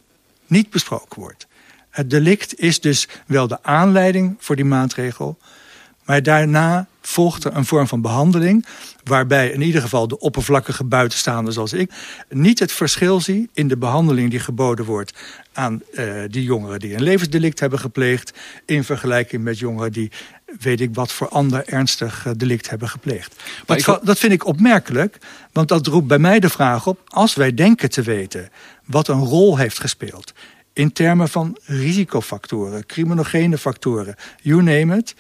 Niet 0.47 0.71
besproken 0.71 1.21
wordt. 1.21 1.47
Het 1.93 2.11
delict 2.11 2.59
is 2.59 2.81
dus 2.81 3.09
wel 3.27 3.47
de 3.47 3.63
aanleiding 3.63 4.37
voor 4.39 4.57
die 4.57 4.65
maatregel, 4.65 5.39
maar 6.05 6.23
daarna 6.23 6.87
volgt 7.01 7.45
er 7.45 7.57
een 7.57 7.65
vorm 7.65 7.87
van 7.87 8.01
behandeling... 8.01 8.67
waarbij 9.05 9.51
in 9.51 9.63
ieder 9.63 9.81
geval 9.81 10.09
de 10.09 10.19
oppervlakkige 10.19 10.85
buitenstaanders 10.85 11.55
zoals 11.55 11.73
ik... 11.73 11.93
niet 12.29 12.59
het 12.59 12.73
verschil 12.73 13.21
zie 13.21 13.51
in 13.53 13.69
de 13.69 13.77
behandeling 13.77 14.31
die 14.31 14.41
geboden 14.41 14.85
wordt... 14.85 15.19
aan 15.53 15.83
uh, 15.93 16.23
die 16.29 16.45
jongeren 16.45 16.79
die 16.79 16.95
een 16.95 17.03
levensdelict 17.03 17.61
hebben 17.61 17.79
gepleegd... 17.79 18.33
in 18.67 18.85
vergelijking 18.85 19.43
met 19.43 19.59
jongeren 19.59 19.93
die 19.93 20.11
weet 20.61 20.81
ik 20.81 20.95
wat 20.95 21.13
voor 21.13 21.29
ander 21.29 21.67
ernstig 21.67 22.27
uh, 22.27 22.33
delict 22.37 22.71
hebben 22.71 22.89
gepleegd. 22.89 23.43
Maar 23.67 23.77
dat, 23.83 23.97
ik... 23.97 24.07
dat 24.07 24.19
vind 24.19 24.33
ik 24.33 24.47
opmerkelijk, 24.47 25.19
want 25.53 25.69
dat 25.69 25.87
roept 25.87 26.07
bij 26.07 26.19
mij 26.19 26.41
de 26.41 26.49
vraag 26.49 26.87
op... 26.87 27.01
als 27.07 27.35
wij 27.35 27.55
denken 27.55 27.91
te 27.91 28.03
weten 28.03 28.51
wat 28.85 29.09
een 29.09 29.25
rol 29.25 29.57
heeft 29.57 29.81
gespeeld 29.81 30.33
in 30.73 30.93
termen 30.93 31.29
van 31.29 31.59
risicofactoren, 31.65 32.87
criminogene 32.87 33.59
factoren, 33.59 34.15
you 34.43 34.63
name 34.63 34.97
it 34.97 35.15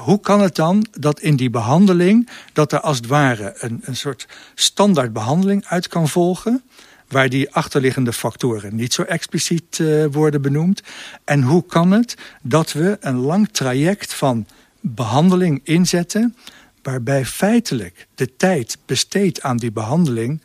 hoe 0.00 0.20
kan 0.20 0.40
het 0.40 0.54
dan 0.54 0.86
dat 0.98 1.20
in 1.20 1.36
die 1.36 1.50
behandeling... 1.50 2.28
dat 2.52 2.72
er 2.72 2.80
als 2.80 2.96
het 2.96 3.06
ware 3.06 3.54
een, 3.58 3.80
een 3.84 3.96
soort 3.96 4.28
standaard 4.54 5.12
behandeling 5.12 5.64
uit 5.66 5.88
kan 5.88 6.08
volgen... 6.08 6.62
waar 7.08 7.28
die 7.28 7.50
achterliggende 7.50 8.12
factoren 8.12 8.76
niet 8.76 8.92
zo 8.92 9.02
expliciet 9.02 9.78
uh, 9.78 10.06
worden 10.10 10.42
benoemd? 10.42 10.82
En 11.24 11.42
hoe 11.42 11.66
kan 11.66 11.90
het 11.90 12.16
dat 12.42 12.72
we 12.72 12.96
een 13.00 13.18
lang 13.18 13.48
traject 13.48 14.14
van 14.14 14.46
behandeling 14.80 15.60
inzetten... 15.64 16.36
waarbij 16.82 17.24
feitelijk 17.24 18.06
de 18.14 18.36
tijd 18.36 18.78
besteed 18.86 19.42
aan 19.42 19.56
die 19.56 19.72
behandeling 19.72 20.42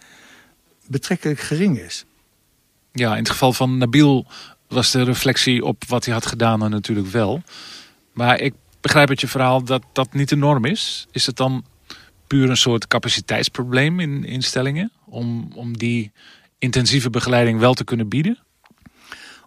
betrekkelijk 0.88 1.40
gering 1.40 1.80
is? 1.80 2.06
Ja, 2.92 3.12
in 3.12 3.18
het 3.18 3.30
geval 3.30 3.54
van 3.54 3.78
Nabil 3.78 4.26
was 4.76 4.92
de 4.92 5.04
reflectie 5.04 5.66
op 5.66 5.84
wat 5.88 6.06
hij 6.06 6.14
had 6.14 6.26
gedaan 6.26 6.62
er 6.62 6.70
natuurlijk 6.70 7.08
wel. 7.08 7.42
Maar 8.14 8.40
ik 8.40 8.54
begrijp 8.82 9.10
uit 9.10 9.22
je 9.22 9.28
verhaal 9.28 9.64
dat 9.64 9.84
dat 9.94 10.14
niet 10.14 10.30
de 10.30 10.36
norm 10.36 10.66
is. 10.66 11.08
Is 11.12 11.26
het 11.26 11.36
dan 11.36 11.66
puur 12.28 12.50
een 12.50 12.58
soort 12.58 12.88
capaciteitsprobleem 12.88 14.00
in 14.00 14.24
instellingen? 14.24 14.92
Om, 15.06 15.52
om 15.54 15.78
die 15.78 16.12
intensieve 16.58 17.10
begeleiding 17.10 17.60
wel 17.60 17.74
te 17.74 17.84
kunnen 17.84 18.10
bieden? 18.10 18.40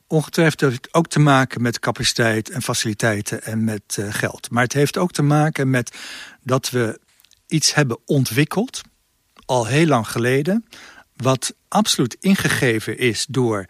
Ongetwijfeld 0.07 0.61
heeft 0.61 0.77
het 0.85 0.95
ook 0.95 1.07
te 1.07 1.19
maken 1.19 1.63
met 1.63 1.79
capaciteit 1.79 2.51
en 2.51 2.63
faciliteiten 2.63 3.43
en 3.43 3.65
met 3.65 3.97
uh, 3.99 4.13
geld. 4.13 4.51
Maar 4.51 4.63
het 4.63 4.73
heeft 4.73 4.97
ook 4.97 5.13
te 5.13 5.23
maken 5.23 5.71
met 5.71 5.97
dat 6.43 6.71
we 6.71 7.01
iets 7.47 7.75
hebben 7.75 7.99
ontwikkeld, 8.05 8.81
al 9.45 9.67
heel 9.67 9.87
lang 9.87 10.09
geleden, 10.09 10.65
wat 11.17 11.55
absoluut 11.69 12.17
ingegeven 12.21 12.99
is 12.99 13.27
door 13.29 13.67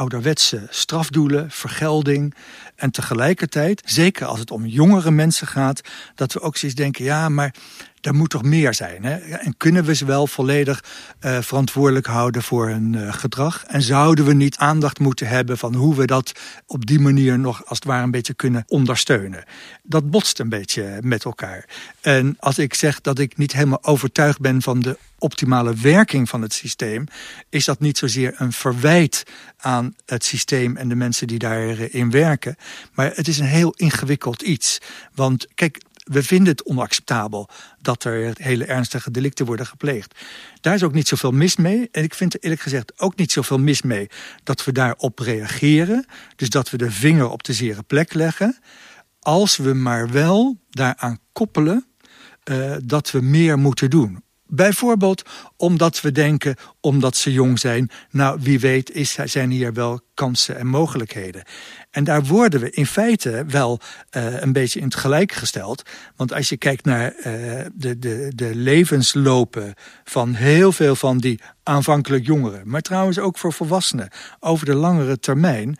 ouderwetse 0.00 0.66
strafdoelen, 0.70 1.50
vergelding. 1.50 2.34
En 2.74 2.90
tegelijkertijd, 2.90 3.82
zeker 3.84 4.26
als 4.26 4.38
het 4.38 4.50
om 4.50 4.66
jongere 4.66 5.10
mensen 5.10 5.46
gaat... 5.46 5.80
dat 6.14 6.32
we 6.32 6.40
ook 6.40 6.56
zoiets 6.56 6.78
denken, 6.78 7.04
ja, 7.04 7.28
maar 7.28 7.54
er 8.00 8.14
moet 8.14 8.30
toch 8.30 8.42
meer 8.42 8.74
zijn. 8.74 9.04
Hè? 9.04 9.16
En 9.16 9.54
kunnen 9.56 9.84
we 9.84 9.94
ze 9.94 10.04
wel 10.04 10.26
volledig 10.26 10.84
uh, 11.20 11.38
verantwoordelijk 11.40 12.06
houden 12.06 12.42
voor 12.42 12.68
hun 12.68 12.92
uh, 12.92 13.12
gedrag? 13.12 13.64
En 13.64 13.82
zouden 13.82 14.24
we 14.24 14.32
niet 14.32 14.56
aandacht 14.56 14.98
moeten 14.98 15.28
hebben 15.28 15.58
van 15.58 15.74
hoe 15.74 15.94
we 15.94 16.06
dat 16.06 16.32
op 16.66 16.86
die 16.86 17.00
manier 17.00 17.38
nog 17.38 17.66
als 17.66 17.78
het 17.78 17.86
ware 17.86 18.02
een 18.02 18.10
beetje 18.10 18.34
kunnen 18.34 18.64
ondersteunen? 18.66 19.44
Dat 19.82 20.10
botst 20.10 20.38
een 20.38 20.48
beetje 20.48 20.98
met 21.00 21.24
elkaar. 21.24 21.64
En 22.00 22.36
als 22.38 22.58
ik 22.58 22.74
zeg 22.74 23.00
dat 23.00 23.18
ik 23.18 23.36
niet 23.36 23.52
helemaal 23.52 23.84
overtuigd 23.84 24.40
ben 24.40 24.62
van 24.62 24.80
de 24.80 24.98
optimale 25.18 25.74
werking 25.74 26.28
van 26.28 26.42
het 26.42 26.52
systeem, 26.52 27.06
is 27.48 27.64
dat 27.64 27.80
niet 27.80 27.98
zozeer 27.98 28.34
een 28.36 28.52
verwijt 28.52 29.22
aan 29.56 29.94
het 30.06 30.24
systeem 30.24 30.76
en 30.76 30.88
de 30.88 30.94
mensen 30.94 31.26
die 31.26 31.38
daarin 31.38 32.10
werken. 32.10 32.56
Maar 32.92 33.12
het 33.14 33.28
is 33.28 33.38
een 33.38 33.46
heel 33.46 33.74
ingewikkeld 33.76 34.42
iets. 34.42 34.78
Want 35.14 35.46
kijk, 35.54 35.80
we 36.10 36.22
vinden 36.22 36.48
het 36.48 36.64
onacceptabel 36.64 37.48
dat 37.80 38.04
er 38.04 38.32
hele 38.34 38.64
ernstige 38.64 39.10
delicten 39.10 39.46
worden 39.46 39.66
gepleegd. 39.66 40.14
Daar 40.60 40.74
is 40.74 40.82
ook 40.82 40.92
niet 40.92 41.08
zoveel 41.08 41.30
mis 41.30 41.56
mee. 41.56 41.88
En 41.92 42.02
ik 42.02 42.14
vind 42.14 42.34
er 42.34 42.40
eerlijk 42.40 42.60
gezegd 42.60 43.00
ook 43.00 43.16
niet 43.16 43.32
zoveel 43.32 43.58
mis 43.58 43.82
mee 43.82 44.08
dat 44.42 44.64
we 44.64 44.72
daarop 44.72 45.18
reageren. 45.18 46.06
Dus 46.36 46.50
dat 46.50 46.70
we 46.70 46.76
de 46.76 46.90
vinger 46.90 47.28
op 47.28 47.42
de 47.42 47.52
zere 47.52 47.82
plek 47.82 48.14
leggen. 48.14 48.58
Als 49.18 49.56
we 49.56 49.74
maar 49.74 50.10
wel 50.10 50.60
daaraan 50.70 51.18
koppelen 51.32 51.86
uh, 52.44 52.76
dat 52.84 53.10
we 53.10 53.20
meer 53.20 53.58
moeten 53.58 53.90
doen. 53.90 54.22
Bijvoorbeeld 54.46 55.22
omdat 55.56 56.00
we 56.00 56.12
denken, 56.12 56.56
omdat 56.80 57.16
ze 57.16 57.32
jong 57.32 57.58
zijn... 57.58 57.90
nou, 58.10 58.40
wie 58.42 58.60
weet 58.60 58.90
is, 58.90 59.12
zijn 59.24 59.50
hier 59.50 59.72
wel 59.72 60.00
kansen 60.14 60.58
en 60.58 60.66
mogelijkheden. 60.66 61.44
En 61.90 62.04
daar 62.04 62.24
worden 62.24 62.60
we 62.60 62.70
in 62.70 62.86
feite 62.86 63.44
wel 63.48 63.80
uh, 64.16 64.40
een 64.40 64.52
beetje 64.52 64.78
in 64.78 64.84
het 64.84 64.94
gelijk 64.94 65.32
gesteld. 65.32 65.82
Want 66.16 66.32
als 66.32 66.48
je 66.48 66.56
kijkt 66.56 66.84
naar 66.84 67.14
uh, 67.16 67.24
de, 67.74 67.98
de, 67.98 68.32
de 68.34 68.54
levenslopen 68.54 69.74
van 70.04 70.34
heel 70.34 70.72
veel 70.72 70.96
van 70.96 71.18
die 71.18 71.40
aanvankelijk 71.62 72.26
jongeren... 72.26 72.68
maar 72.68 72.82
trouwens 72.82 73.18
ook 73.18 73.38
voor 73.38 73.52
volwassenen 73.52 74.10
over 74.40 74.66
de 74.66 74.74
langere 74.74 75.18
termijn 75.18 75.78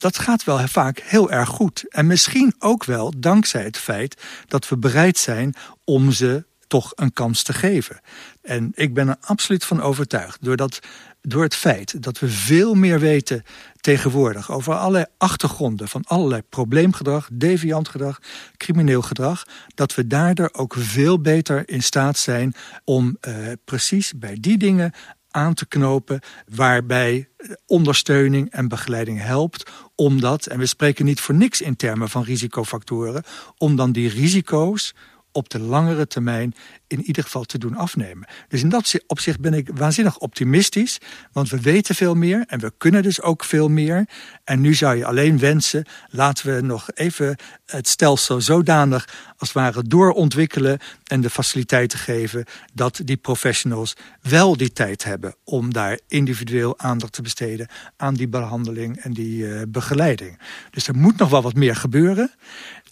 dat 0.00 0.18
gaat 0.18 0.44
wel 0.44 0.58
vaak 0.58 0.98
heel 0.98 1.30
erg 1.30 1.48
goed. 1.48 1.84
En 1.88 2.06
misschien 2.06 2.54
ook 2.58 2.84
wel 2.84 3.12
dankzij 3.16 3.62
het 3.62 3.78
feit 3.78 4.22
dat 4.46 4.68
we 4.68 4.76
bereid 4.76 5.18
zijn 5.18 5.54
om 5.84 6.12
ze 6.12 6.44
toch 6.66 6.92
een 6.94 7.12
kans 7.12 7.42
te 7.42 7.52
geven. 7.52 8.00
En 8.42 8.72
ik 8.74 8.94
ben 8.94 9.08
er 9.08 9.16
absoluut 9.20 9.64
van 9.64 9.82
overtuigd. 9.82 10.44
Doordat, 10.44 10.78
door 11.22 11.42
het 11.42 11.54
feit 11.54 12.02
dat 12.02 12.18
we 12.18 12.28
veel 12.28 12.74
meer 12.74 13.00
weten 13.00 13.42
tegenwoordig 13.80 14.50
over 14.50 14.74
allerlei 14.74 15.04
achtergronden 15.18 15.88
van 15.88 16.04
allerlei 16.04 16.42
probleemgedrag, 16.48 17.28
deviant 17.32 17.88
gedrag, 17.88 18.20
crimineel 18.56 19.02
gedrag, 19.02 19.44
dat 19.74 19.94
we 19.94 20.06
daardoor 20.06 20.48
ook 20.52 20.74
veel 20.78 21.20
beter 21.20 21.68
in 21.68 21.82
staat 21.82 22.18
zijn 22.18 22.54
om 22.84 23.16
uh, 23.28 23.34
precies 23.64 24.12
bij 24.16 24.36
die 24.40 24.58
dingen 24.58 24.92
aan 25.30 25.54
te 25.54 25.66
knopen 25.66 26.20
waarbij 26.48 27.28
ondersteuning 27.66 28.50
en 28.50 28.68
begeleiding 28.68 29.20
helpt. 29.20 29.70
Omdat, 29.94 30.46
en 30.46 30.58
we 30.58 30.66
spreken 30.66 31.04
niet 31.04 31.20
voor 31.20 31.34
niks 31.34 31.60
in 31.60 31.76
termen 31.76 32.08
van 32.08 32.22
risicofactoren, 32.22 33.22
om 33.58 33.76
dan 33.76 33.92
die 33.92 34.08
risico's 34.08 34.94
op 35.32 35.48
de 35.48 35.58
langere 35.58 36.06
termijn 36.06 36.54
in 36.86 37.02
ieder 37.02 37.22
geval 37.22 37.44
te 37.44 37.58
doen 37.58 37.76
afnemen. 37.76 38.28
Dus 38.48 38.62
in 38.62 38.68
dat 38.68 38.94
opzicht 39.06 39.40
ben 39.40 39.54
ik 39.54 39.70
waanzinnig 39.74 40.18
optimistisch, 40.18 40.98
want 41.32 41.50
we 41.50 41.60
weten 41.60 41.94
veel 41.94 42.14
meer 42.14 42.44
en 42.46 42.60
we 42.60 42.72
kunnen 42.78 43.02
dus 43.02 43.22
ook 43.22 43.44
veel 43.44 43.68
meer. 43.68 44.08
En 44.44 44.60
nu 44.60 44.74
zou 44.74 44.96
je 44.96 45.04
alleen 45.04 45.38
wensen, 45.38 45.86
laten 46.08 46.54
we 46.54 46.60
nog 46.60 46.90
even 46.94 47.36
het 47.66 47.88
stelsel 47.88 48.40
zodanig 48.40 49.08
als 49.36 49.48
het 49.48 49.52
ware 49.52 49.82
doorontwikkelen 49.82 50.78
en 51.04 51.20
de 51.20 51.30
faciliteiten 51.30 51.98
geven 51.98 52.44
dat 52.72 53.00
die 53.04 53.16
professionals 53.16 53.96
wel 54.22 54.56
die 54.56 54.72
tijd 54.72 55.04
hebben 55.04 55.34
om 55.44 55.72
daar 55.72 55.98
individueel 56.08 56.78
aandacht 56.78 57.12
te 57.12 57.22
besteden 57.22 57.68
aan 57.96 58.14
die 58.14 58.28
behandeling 58.28 58.96
en 58.96 59.12
die 59.12 59.46
uh, 59.46 59.62
begeleiding. 59.68 60.38
Dus 60.70 60.88
er 60.88 60.96
moet 60.96 61.16
nog 61.16 61.30
wel 61.30 61.42
wat 61.42 61.54
meer 61.54 61.76
gebeuren. 61.76 62.30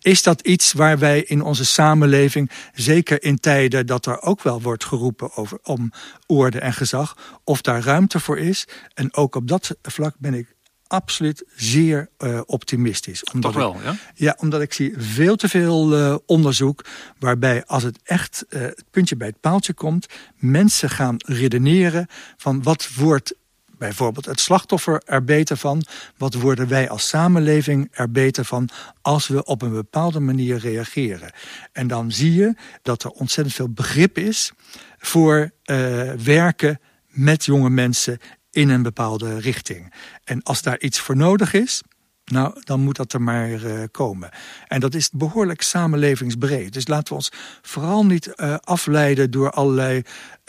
Is 0.00 0.22
dat 0.22 0.40
iets 0.40 0.72
waar 0.72 0.98
wij 0.98 1.22
in 1.22 1.42
onze 1.42 1.64
samenleving, 1.64 2.50
zeker 2.74 3.22
in 3.22 3.38
tijden 3.38 3.86
dat 3.86 4.06
er 4.06 4.22
ook 4.22 4.42
wel 4.42 4.62
wordt 4.62 4.84
geroepen 4.84 5.36
over, 5.36 5.58
om 5.62 5.92
orde 6.26 6.58
en 6.58 6.72
gezag, 6.72 7.40
of 7.44 7.60
daar 7.60 7.82
ruimte 7.82 8.20
voor 8.20 8.38
is? 8.38 8.68
En 8.94 9.14
ook 9.14 9.34
op 9.34 9.48
dat 9.48 9.76
vlak 9.82 10.14
ben 10.18 10.34
ik 10.34 10.56
absoluut 10.88 11.44
zeer 11.56 12.08
uh, 12.18 12.40
optimistisch. 12.46 13.24
Omdat 13.24 13.52
Toch 13.52 13.60
wel, 13.60 13.74
ik, 13.74 13.82
ja? 13.82 13.96
Ja, 14.14 14.36
omdat 14.40 14.60
ik 14.60 14.72
zie 14.72 14.94
veel 14.96 15.36
te 15.36 15.48
veel 15.48 15.98
uh, 15.98 16.16
onderzoek 16.26 16.84
waarbij 17.18 17.64
als 17.66 17.82
het 17.82 17.98
echt 18.02 18.44
uh, 18.48 18.60
het 18.60 18.84
puntje 18.90 19.16
bij 19.16 19.28
het 19.28 19.40
paaltje 19.40 19.72
komt, 19.72 20.06
mensen 20.36 20.90
gaan 20.90 21.16
redeneren 21.18 22.06
van 22.36 22.62
wat 22.62 22.88
wordt 22.94 23.34
bijvoorbeeld 23.78 24.26
het 24.26 24.40
slachtoffer 24.40 25.02
er 25.04 25.24
beter 25.24 25.56
van? 25.56 25.84
Wat 26.16 26.34
worden 26.34 26.68
wij 26.68 26.88
als 26.88 27.08
samenleving 27.08 27.88
er 27.92 28.10
beter 28.10 28.44
van 28.44 28.68
als 29.02 29.28
we 29.28 29.44
op 29.44 29.62
een 29.62 29.72
bepaalde 29.72 30.20
manier 30.20 30.58
reageren? 30.58 31.32
En 31.72 31.86
dan 31.86 32.12
zie 32.12 32.34
je 32.34 32.54
dat 32.82 33.02
er 33.02 33.10
ontzettend 33.10 33.56
veel 33.56 33.68
begrip 33.72 34.18
is 34.18 34.52
voor 34.98 35.50
uh, 35.64 36.12
werken 36.12 36.80
met 37.08 37.44
jonge 37.44 37.70
mensen 37.70 38.18
in 38.50 38.68
een 38.68 38.82
bepaalde 38.82 39.38
richting. 39.38 39.92
En 40.24 40.42
als 40.42 40.62
daar 40.62 40.80
iets 40.80 41.00
voor 41.00 41.16
nodig 41.16 41.52
is, 41.52 41.82
nou, 42.28 42.54
dan 42.64 42.80
moet 42.80 42.96
dat 42.96 43.12
er 43.12 43.22
maar 43.22 43.50
uh, 43.50 43.82
komen. 43.90 44.30
En 44.66 44.80
dat 44.80 44.94
is 44.94 45.10
behoorlijk 45.10 45.62
samenlevingsbreed. 45.62 46.72
Dus 46.72 46.88
laten 46.88 47.08
we 47.08 47.14
ons 47.14 47.32
vooral 47.62 48.06
niet 48.06 48.32
uh, 48.36 48.54
afleiden 48.60 49.30
door 49.30 49.50
allerlei 49.50 50.02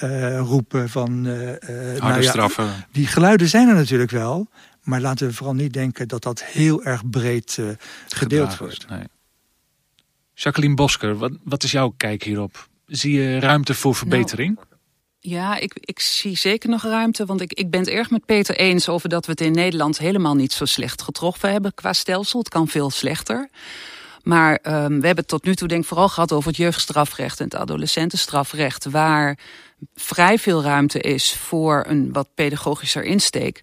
uh, 0.04 0.40
roepen 0.40 0.90
van... 0.90 1.22
nou 1.22 2.00
ja, 2.00 2.22
straffen. 2.22 2.70
Die 2.92 3.08
geluiden 3.08 3.48
zijn 3.48 3.68
er 3.68 3.76
natuurlijk 3.76 4.12
wel. 4.12 4.48
Maar 4.84 5.02
laten 5.02 5.28
we 5.28 5.34
vooral 5.34 5.56
niet 5.56 5.74
denken 5.74 6.08
dat 6.08 6.24
dat 6.24 6.44
heel 6.44 6.84
erg 6.84 7.10
breed 7.10 7.60
gedeeld 8.08 8.58
wordt. 8.58 8.90
Nee. 8.90 9.04
Jacqueline 10.34 10.76
Bosker, 10.76 11.16
wat, 11.18 11.32
wat 11.44 11.64
is 11.64 11.72
jouw 11.72 11.94
kijk 11.98 12.24
hierop? 12.24 12.70
Zie 12.86 13.14
je 13.14 13.40
ruimte 13.40 13.74
voor 13.74 13.96
verbetering? 13.96 14.56
Nou, 14.56 14.68
ja, 15.20 15.58
ik, 15.58 15.78
ik 15.80 16.00
zie 16.00 16.38
zeker 16.38 16.70
nog 16.70 16.84
ruimte. 16.84 17.26
Want 17.26 17.42
ik, 17.42 17.54
ik 17.54 17.70
ben 17.70 17.80
het 17.80 17.90
erg 17.90 18.10
met 18.10 18.26
Peter 18.26 18.56
eens 18.56 18.90
over 18.90 19.10
dat 19.10 19.26
we 19.26 19.32
het 19.32 19.42
in 19.42 19.52
Nederland 19.52 19.98
helemaal 19.98 20.36
niet 20.36 20.54
zo 20.54 20.66
slecht 20.66 21.02
getroffen 21.02 21.52
hebben 21.52 21.74
qua 21.74 21.94
stelsel. 21.94 22.40
Het 22.40 22.50
kan 22.50 22.68
veel 22.68 22.90
slechter. 22.90 23.50
Maar 24.24 24.52
um, 24.52 25.00
we 25.00 25.06
hebben 25.06 25.16
het 25.16 25.28
tot 25.28 25.44
nu 25.44 25.56
toe 25.56 25.68
denk 25.68 25.82
ik 25.82 25.88
vooral 25.88 26.10
gehad 26.10 26.32
over 26.32 26.48
het 26.48 26.58
jeugdstrafrecht 26.58 27.40
en 27.40 27.46
het 27.46 27.56
adolescentenstrafrecht. 27.56 28.86
Waar 28.86 29.38
vrij 29.96 30.38
veel 30.38 30.64
ruimte 30.64 31.00
is 31.00 31.34
voor 31.34 31.86
een 31.88 32.14
wat 32.14 32.28
pedagogischer 32.36 33.04
insteek. 33.04 33.62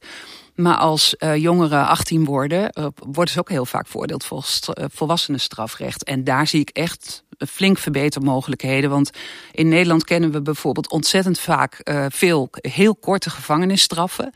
Maar 0.56 0.76
als 0.76 1.14
uh, 1.18 1.36
jongeren 1.36 1.86
18 1.86 2.24
worden, 2.24 2.70
uh, 2.78 2.86
worden 2.94 3.32
ze 3.32 3.40
ook 3.40 3.48
heel 3.48 3.66
vaak 3.66 3.86
veroordeeld 3.86 4.24
voor 4.24 4.44
uh, 4.78 4.84
volwassenenstrafrecht. 4.92 6.04
En 6.04 6.24
daar 6.24 6.46
zie 6.46 6.60
ik 6.60 6.68
echt 6.68 7.24
flink 7.48 7.78
verbetermogelijkheden. 7.78 8.90
Want 8.90 9.10
in 9.52 9.68
Nederland 9.68 10.04
kennen 10.04 10.30
we 10.30 10.42
bijvoorbeeld 10.42 10.90
ontzettend 10.90 11.38
vaak 11.38 11.80
veel 12.08 12.48
heel 12.52 12.96
korte 12.96 13.30
gevangenisstraffen 13.30 14.32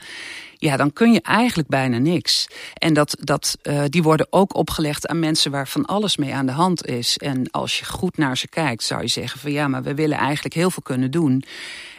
ja, 0.61 0.77
dan 0.77 0.93
kun 0.93 1.13
je 1.13 1.21
eigenlijk 1.23 1.69
bijna 1.69 1.99
niks. 1.99 2.47
En 2.75 2.95
dat, 2.95 3.17
dat, 3.21 3.59
uh, 3.63 3.83
die 3.89 4.03
worden 4.03 4.27
ook 4.31 4.55
opgelegd 4.55 5.07
aan 5.07 5.19
mensen 5.19 5.51
waar 5.51 5.69
van 5.69 5.85
alles 5.85 6.17
mee 6.17 6.35
aan 6.35 6.47
de 6.47 6.53
hand 6.53 6.87
is. 6.87 7.19
En 7.19 7.51
als 7.51 7.79
je 7.79 7.85
goed 7.85 8.17
naar 8.17 8.37
ze 8.37 8.49
kijkt, 8.49 8.83
zou 8.83 9.01
je 9.01 9.09
zeggen 9.09 9.41
van 9.41 9.53
ja, 9.53 9.69
maar 9.69 9.83
we 9.83 9.95
willen 9.95 10.19
eigenlijk 10.19 10.55
heel 10.55 10.71
veel 10.71 10.83
kunnen 10.83 11.11
doen. 11.11 11.45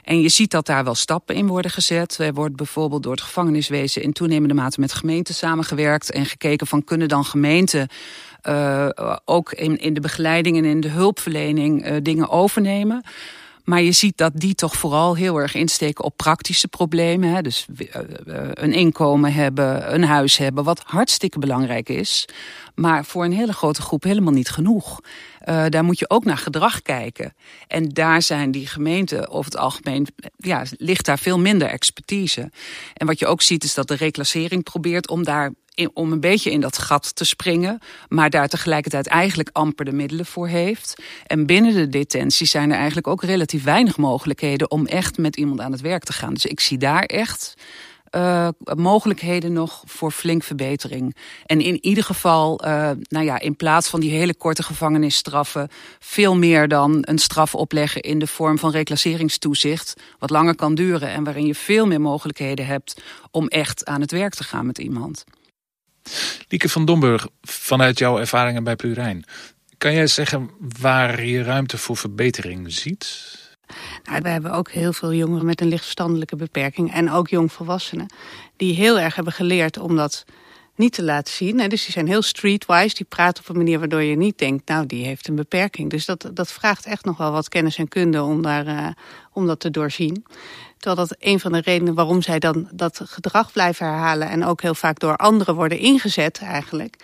En 0.03 0.21
je 0.21 0.29
ziet 0.29 0.51
dat 0.51 0.65
daar 0.65 0.83
wel 0.83 0.95
stappen 0.95 1.35
in 1.35 1.47
worden 1.47 1.71
gezet. 1.71 2.17
Er 2.17 2.33
wordt 2.33 2.55
bijvoorbeeld 2.55 3.03
door 3.03 3.11
het 3.11 3.21
gevangeniswezen 3.21 4.01
in 4.01 4.13
toenemende 4.13 4.53
mate 4.53 4.79
met 4.79 4.93
gemeenten 4.93 5.35
samengewerkt 5.35 6.11
en 6.11 6.25
gekeken 6.25 6.67
van 6.67 6.83
kunnen 6.83 7.07
dan 7.07 7.25
gemeenten 7.25 7.87
uh, 8.43 8.89
ook 9.25 9.51
in, 9.51 9.77
in 9.77 9.93
de 9.93 9.99
begeleiding 9.99 10.57
en 10.57 10.65
in 10.65 10.79
de 10.79 10.89
hulpverlening 10.89 11.87
uh, 11.87 11.95
dingen 12.01 12.29
overnemen. 12.29 13.03
Maar 13.71 13.81
je 13.81 13.91
ziet 13.91 14.17
dat 14.17 14.31
die 14.35 14.55
toch 14.55 14.75
vooral 14.75 15.15
heel 15.15 15.37
erg 15.37 15.53
insteken 15.53 16.03
op 16.03 16.17
praktische 16.17 16.67
problemen. 16.67 17.33
Hè? 17.33 17.41
Dus 17.41 17.65
een 18.53 18.73
inkomen 18.73 19.33
hebben, 19.33 19.93
een 19.93 20.03
huis 20.03 20.37
hebben, 20.37 20.63
wat 20.63 20.81
hartstikke 20.85 21.39
belangrijk 21.39 21.89
is. 21.89 22.27
Maar 22.75 23.05
voor 23.05 23.25
een 23.25 23.33
hele 23.33 23.53
grote 23.53 23.81
groep 23.81 24.03
helemaal 24.03 24.33
niet 24.33 24.49
genoeg. 24.49 24.99
Uh, 25.45 25.65
daar 25.69 25.83
moet 25.83 25.99
je 25.99 26.09
ook 26.09 26.25
naar 26.25 26.37
gedrag 26.37 26.81
kijken. 26.81 27.33
En 27.67 27.89
daar 27.89 28.21
zijn 28.21 28.51
die 28.51 28.67
gemeenten 28.67 29.29
over 29.29 29.51
het 29.51 29.59
algemeen, 29.59 30.07
ja, 30.37 30.63
ligt 30.77 31.05
daar 31.05 31.19
veel 31.19 31.39
minder 31.39 31.67
expertise. 31.67 32.51
En 32.93 33.07
wat 33.07 33.19
je 33.19 33.27
ook 33.27 33.41
ziet 33.41 33.63
is 33.63 33.73
dat 33.73 33.87
de 33.87 33.95
reclassering 33.95 34.63
probeert 34.63 35.09
om 35.09 35.23
daar 35.23 35.51
om 35.93 36.11
een 36.11 36.19
beetje 36.19 36.51
in 36.51 36.61
dat 36.61 36.77
gat 36.77 37.15
te 37.15 37.25
springen, 37.25 37.79
maar 38.09 38.29
daar 38.29 38.47
tegelijkertijd 38.47 39.07
eigenlijk 39.07 39.49
amper 39.51 39.85
de 39.85 39.91
middelen 39.91 40.25
voor 40.25 40.47
heeft. 40.47 41.01
En 41.27 41.45
binnen 41.45 41.73
de 41.73 41.87
detentie 41.87 42.47
zijn 42.47 42.71
er 42.71 42.77
eigenlijk 42.77 43.07
ook 43.07 43.23
relatief 43.23 43.63
weinig 43.63 43.97
mogelijkheden 43.97 44.71
om 44.71 44.85
echt 44.85 45.17
met 45.17 45.35
iemand 45.35 45.59
aan 45.59 45.71
het 45.71 45.81
werk 45.81 46.03
te 46.03 46.13
gaan. 46.13 46.33
Dus 46.33 46.45
ik 46.45 46.59
zie 46.59 46.77
daar 46.77 47.03
echt 47.03 47.53
uh, 48.15 48.47
mogelijkheden 48.75 49.53
nog 49.53 49.83
voor 49.85 50.11
flink 50.11 50.43
verbetering. 50.43 51.15
En 51.45 51.61
in 51.61 51.85
ieder 51.85 52.03
geval, 52.03 52.65
uh, 52.65 52.89
nou 53.07 53.25
ja, 53.25 53.39
in 53.39 53.55
plaats 53.55 53.89
van 53.89 53.99
die 53.99 54.11
hele 54.11 54.35
korte 54.35 54.63
gevangenisstraffen, 54.63 55.69
veel 55.99 56.35
meer 56.35 56.67
dan 56.67 56.97
een 57.01 57.17
straf 57.17 57.55
opleggen 57.55 58.01
in 58.01 58.19
de 58.19 58.27
vorm 58.27 58.57
van 58.57 58.71
reclasseringstoezicht, 58.71 59.93
wat 60.19 60.29
langer 60.29 60.55
kan 60.55 60.75
duren 60.75 61.09
en 61.09 61.23
waarin 61.23 61.45
je 61.45 61.55
veel 61.55 61.87
meer 61.87 62.01
mogelijkheden 62.01 62.65
hebt 62.65 63.01
om 63.31 63.47
echt 63.47 63.85
aan 63.85 64.01
het 64.01 64.11
werk 64.11 64.33
te 64.33 64.43
gaan 64.43 64.65
met 64.65 64.77
iemand. 64.77 65.23
Lieke 66.47 66.69
van 66.69 66.85
Domburg, 66.85 67.27
vanuit 67.41 67.97
jouw 67.97 68.19
ervaringen 68.19 68.63
bij 68.63 68.75
Plurijn, 68.75 69.25
kan 69.77 69.93
jij 69.93 70.07
zeggen 70.07 70.49
waar 70.79 71.25
je 71.25 71.43
ruimte 71.43 71.77
voor 71.77 71.97
verbetering 71.97 72.71
ziet? 72.71 73.39
Nou, 74.03 74.21
we 74.21 74.29
hebben 74.29 74.51
ook 74.51 74.71
heel 74.71 74.93
veel 74.93 75.13
jongeren 75.13 75.45
met 75.45 75.61
een 75.61 75.67
lichtverstandelijke 75.67 76.35
beperking 76.35 76.93
en 76.93 77.11
ook 77.11 77.27
jongvolwassenen 77.27 78.13
die 78.55 78.73
heel 78.73 78.99
erg 78.99 79.15
hebben 79.15 79.33
geleerd 79.33 79.77
om 79.77 79.95
dat 79.95 80.25
niet 80.75 80.93
te 80.93 81.03
laten 81.03 81.33
zien. 81.33 81.57
Dus 81.57 81.83
die 81.83 81.91
zijn 81.91 82.07
heel 82.07 82.21
streetwise, 82.21 82.95
die 82.95 83.05
praten 83.05 83.43
op 83.43 83.49
een 83.49 83.57
manier 83.57 83.79
waardoor 83.79 84.01
je 84.01 84.17
niet 84.17 84.37
denkt, 84.37 84.67
nou 84.67 84.85
die 84.85 85.05
heeft 85.05 85.27
een 85.27 85.35
beperking. 85.35 85.89
Dus 85.89 86.05
dat, 86.05 86.29
dat 86.33 86.51
vraagt 86.51 86.85
echt 86.85 87.05
nog 87.05 87.17
wel 87.17 87.31
wat 87.31 87.49
kennis 87.49 87.77
en 87.77 87.87
kunde 87.87 88.23
om, 88.23 88.41
daar, 88.41 88.67
uh, 88.67 88.87
om 89.33 89.47
dat 89.47 89.59
te 89.59 89.71
doorzien. 89.71 90.25
Terwijl 90.77 91.07
dat 91.07 91.17
een 91.19 91.39
van 91.39 91.51
de 91.51 91.61
redenen 91.61 91.93
waarom 91.93 92.21
zij 92.21 92.39
dan 92.39 92.69
dat 92.73 93.01
gedrag 93.03 93.51
blijven 93.51 93.85
herhalen 93.85 94.29
en 94.29 94.45
ook 94.45 94.61
heel 94.61 94.75
vaak 94.75 94.99
door 94.99 95.15
anderen 95.15 95.55
worden 95.55 95.77
ingezet 95.77 96.39
eigenlijk, 96.39 96.95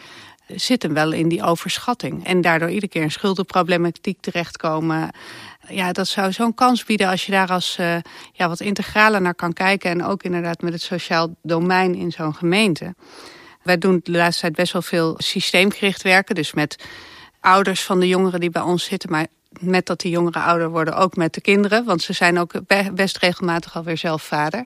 zit 0.48 0.84
hem 0.84 0.94
wel 0.94 1.12
in 1.12 1.30
die 1.30 1.44
overschatting. 1.44 2.26
En 2.26 2.42
daardoor 2.42 2.70
iedere 2.70 2.88
keer 2.88 3.02
in 3.02 3.12
schuldenproblematiek 3.12 4.22
terechtkomen 4.22 5.10
ja, 5.70 5.92
dat 5.92 6.08
zou 6.08 6.32
zo'n 6.32 6.54
kans 6.54 6.84
bieden 6.84 7.10
als 7.10 7.26
je 7.26 7.32
daar 7.32 7.50
als 7.50 7.78
uh, 7.80 7.96
ja, 8.34 8.48
wat 8.48 8.60
integraler 8.60 9.22
naar 9.22 9.36
kan 9.36 9.54
kijken. 9.54 9.90
En 9.90 10.04
ook 10.04 10.24
inderdaad 10.24 10.62
met 10.62 10.74
het 10.74 10.82
sociaal 10.82 11.36
domein 11.42 11.96
in 11.96 12.12
zo'n 12.12 12.36
gemeente. 12.36 12.96
Wij 13.64 13.78
doen 13.78 14.00
de 14.04 14.12
laatste 14.12 14.42
tijd 14.42 14.56
best 14.56 14.74
wel 14.74 14.82
veel 14.82 15.16
systeemgericht 15.18 16.02
werken. 16.02 16.36
Dus 16.36 16.54
met 16.54 16.84
ouders 17.40 17.84
van 17.84 18.00
de 18.00 18.08
jongeren 18.08 18.40
die 18.40 18.50
bij 18.50 18.62
ons 18.62 18.84
zitten. 18.84 19.12
Maar 19.12 19.28
met 19.60 19.86
dat 19.86 20.00
die 20.00 20.12
jongeren 20.12 20.44
ouder 20.44 20.70
worden, 20.70 20.96
ook 20.98 21.16
met 21.16 21.34
de 21.34 21.42
kinderen. 21.42 21.86
Want 21.86 22.02
ze 22.02 22.14
zijn 22.14 22.40
ook 22.40 22.54
best 22.94 23.18
regelmatig 23.18 23.76
alweer 23.76 23.98
zelf 23.98 24.24
vader. 24.24 24.66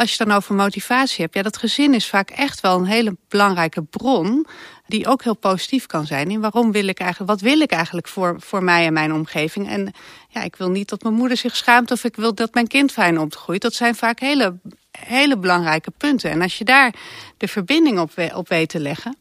Als 0.00 0.12
je 0.16 0.24
dan 0.24 0.36
over 0.36 0.54
motivatie 0.54 1.22
hebt, 1.22 1.34
ja, 1.34 1.42
dat 1.42 1.56
gezin 1.56 1.94
is 1.94 2.06
vaak 2.06 2.30
echt 2.30 2.60
wel 2.60 2.78
een 2.78 2.84
hele 2.84 3.16
belangrijke 3.28 3.82
bron 3.82 4.46
die 4.86 5.06
ook 5.06 5.22
heel 5.22 5.36
positief 5.36 5.86
kan 5.86 6.06
zijn. 6.06 6.30
In 6.30 6.40
waarom 6.40 6.72
wil 6.72 6.88
ik 6.88 6.98
eigenlijk, 6.98 7.30
wat 7.30 7.40
wil 7.40 7.60
ik 7.60 7.70
eigenlijk 7.70 8.08
voor, 8.08 8.36
voor 8.38 8.62
mij 8.62 8.86
en 8.86 8.92
mijn 8.92 9.12
omgeving? 9.12 9.68
En 9.68 9.92
ja, 10.28 10.42
ik 10.42 10.56
wil 10.56 10.70
niet 10.70 10.88
dat 10.88 11.02
mijn 11.02 11.14
moeder 11.14 11.36
zich 11.36 11.56
schaamt 11.56 11.90
of 11.90 12.04
ik 12.04 12.16
wil 12.16 12.34
dat 12.34 12.54
mijn 12.54 12.66
kind 12.66 12.92
fijn 12.92 13.18
opgroeit. 13.18 13.62
Dat 13.62 13.74
zijn 13.74 13.94
vaak 13.94 14.20
hele, 14.20 14.58
hele 14.90 15.38
belangrijke 15.38 15.90
punten. 15.96 16.30
En 16.30 16.42
als 16.42 16.58
je 16.58 16.64
daar 16.64 16.94
de 17.36 17.48
verbinding 17.48 17.98
op, 17.98 18.10
op 18.34 18.48
weet 18.48 18.68
te 18.68 18.80
leggen. 18.80 19.16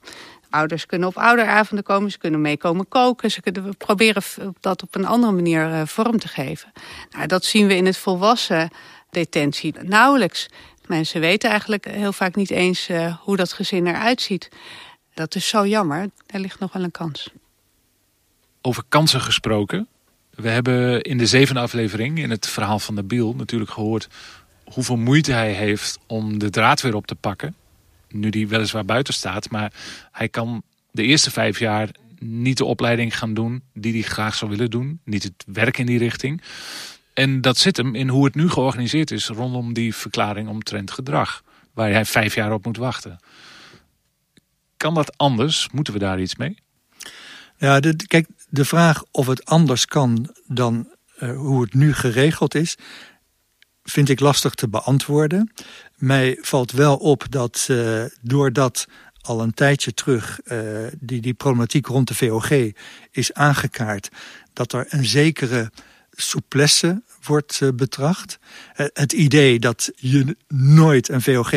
Ouders 0.50 0.86
kunnen 0.86 1.08
op 1.08 1.18
ouderavonden 1.18 1.86
komen, 1.86 2.12
ze 2.12 2.18
kunnen 2.18 2.42
meekomen 2.42 2.88
koken. 2.88 3.32
Ze 3.32 3.42
kunnen 3.42 3.78
proberen 3.78 4.24
dat 4.60 4.84
op 4.84 4.96
een 4.96 5.06
andere 5.06 5.32
manier 5.32 5.70
uh, 5.70 5.82
vorm 5.86 6.20
te 6.20 6.28
geven. 6.28 6.72
Nou, 7.10 7.28
dat 7.28 7.46
zien 7.46 7.68
we 7.68 7.76
in 7.76 7.86
het 7.86 7.98
volwassen 7.98 8.70
detentie 9.10 9.74
nauwelijks. 9.82 10.48
Mensen 10.88 11.22
weten 11.22 11.50
eigenlijk 11.50 11.86
heel 11.86 12.14
vaak 12.14 12.36
niet 12.36 12.50
eens 12.52 12.90
uh, 12.90 13.16
hoe 13.20 13.38
dat 13.38 13.54
gezin 13.54 13.88
eruit 13.88 14.22
ziet. 14.22 14.50
Dat 15.14 15.36
is 15.36 15.48
zo 15.48 15.68
jammer. 15.68 16.10
Er 16.26 16.40
ligt 16.40 16.60
nog 16.60 16.74
wel 16.74 16.84
een 16.84 16.92
kans. 16.92 17.30
Over 18.62 18.84
kansen 18.90 19.22
gesproken. 19.22 19.88
We 20.30 20.50
hebben 20.50 21.02
in 21.02 21.18
de 21.18 21.26
zevende 21.26 21.62
aflevering, 21.62 22.20
in 22.20 22.30
het 22.30 22.48
verhaal 22.48 22.80
van 22.80 22.94
Nabil, 22.94 23.36
natuurlijk 23.36 23.72
gehoord 23.72 24.08
hoeveel 24.74 24.98
moeite 24.98 25.32
hij 25.32 25.54
heeft 25.54 26.00
om 26.08 26.40
de 26.40 26.50
draad 26.50 26.82
weer 26.82 26.96
op 26.96 27.08
te 27.08 27.16
pakken. 27.16 27.56
Nu 28.10 28.30
die 28.30 28.48
weliswaar 28.48 28.86
buiten 28.86 29.14
staat, 29.14 29.50
maar 29.50 29.74
hij 30.12 30.30
kan 30.30 30.64
de 30.92 31.04
eerste 31.04 31.32
vijf 31.32 31.60
jaar 31.60 31.90
niet 32.20 32.58
de 32.58 32.66
opleiding 32.66 33.18
gaan 33.18 33.34
doen 33.34 33.64
die 33.74 33.94
hij 33.94 34.02
graag 34.02 34.36
zou 34.36 34.52
willen 34.52 34.70
doen. 34.70 35.00
Niet 35.04 35.24
het 35.24 35.44
werk 35.46 35.78
in 35.78 35.86
die 35.86 35.98
richting. 35.98 36.42
En 37.20 37.42
dat 37.42 37.58
zit 37.58 37.78
hem 37.78 37.96
in 37.96 38.10
hoe 38.10 38.26
het 38.26 38.36
nu 38.36 38.50
georganiseerd 38.50 39.12
is 39.12 39.28
rondom 39.28 39.74
die 39.74 39.96
verklaring 39.96 40.50
omtrent 40.50 40.92
gedrag. 40.92 41.44
Waar 41.74 41.92
hij 41.92 42.06
vijf 42.06 42.36
jaar 42.36 42.54
op 42.54 42.66
moet 42.66 42.78
wachten. 42.78 43.20
Kan 44.78 44.94
dat 44.94 45.18
anders? 45.18 45.70
Moeten 45.72 45.94
we 45.94 46.00
daar 46.00 46.22
iets 46.22 46.36
mee? 46.36 46.58
Ja, 47.58 47.80
kijk, 48.08 48.28
de 48.50 48.66
vraag 48.66 49.04
of 49.12 49.28
het 49.28 49.46
anders 49.46 49.86
kan 49.86 50.36
dan 50.48 50.90
uh, 51.20 51.38
hoe 51.38 51.62
het 51.62 51.74
nu 51.74 51.94
geregeld 51.94 52.56
is, 52.56 52.78
vind 53.84 54.10
ik 54.10 54.20
lastig 54.20 54.54
te 54.54 54.70
beantwoorden. 54.70 55.52
Mij 55.96 56.38
valt 56.42 56.72
wel 56.72 56.96
op 56.96 57.26
dat 57.30 57.68
uh, 57.72 58.04
doordat 58.22 58.88
al 59.22 59.42
een 59.42 59.54
tijdje 59.54 59.94
terug 59.94 60.40
uh, 60.44 60.88
die, 61.00 61.22
die 61.22 61.34
problematiek 61.34 61.88
rond 61.88 62.08
de 62.08 62.16
VOG 62.16 62.52
is 63.12 63.34
aangekaart, 63.34 64.10
dat 64.54 64.74
er 64.74 64.86
een 64.90 65.06
zekere 65.06 65.72
souplesse 66.22 67.04
wordt 67.24 67.60
uh, 67.64 67.70
betracht. 67.74 68.40
het 68.74 69.14
idee 69.14 69.60
dat 69.60 69.92
je 69.96 70.36
nooit 70.48 71.10
een 71.10 71.22
VOG 71.22 71.54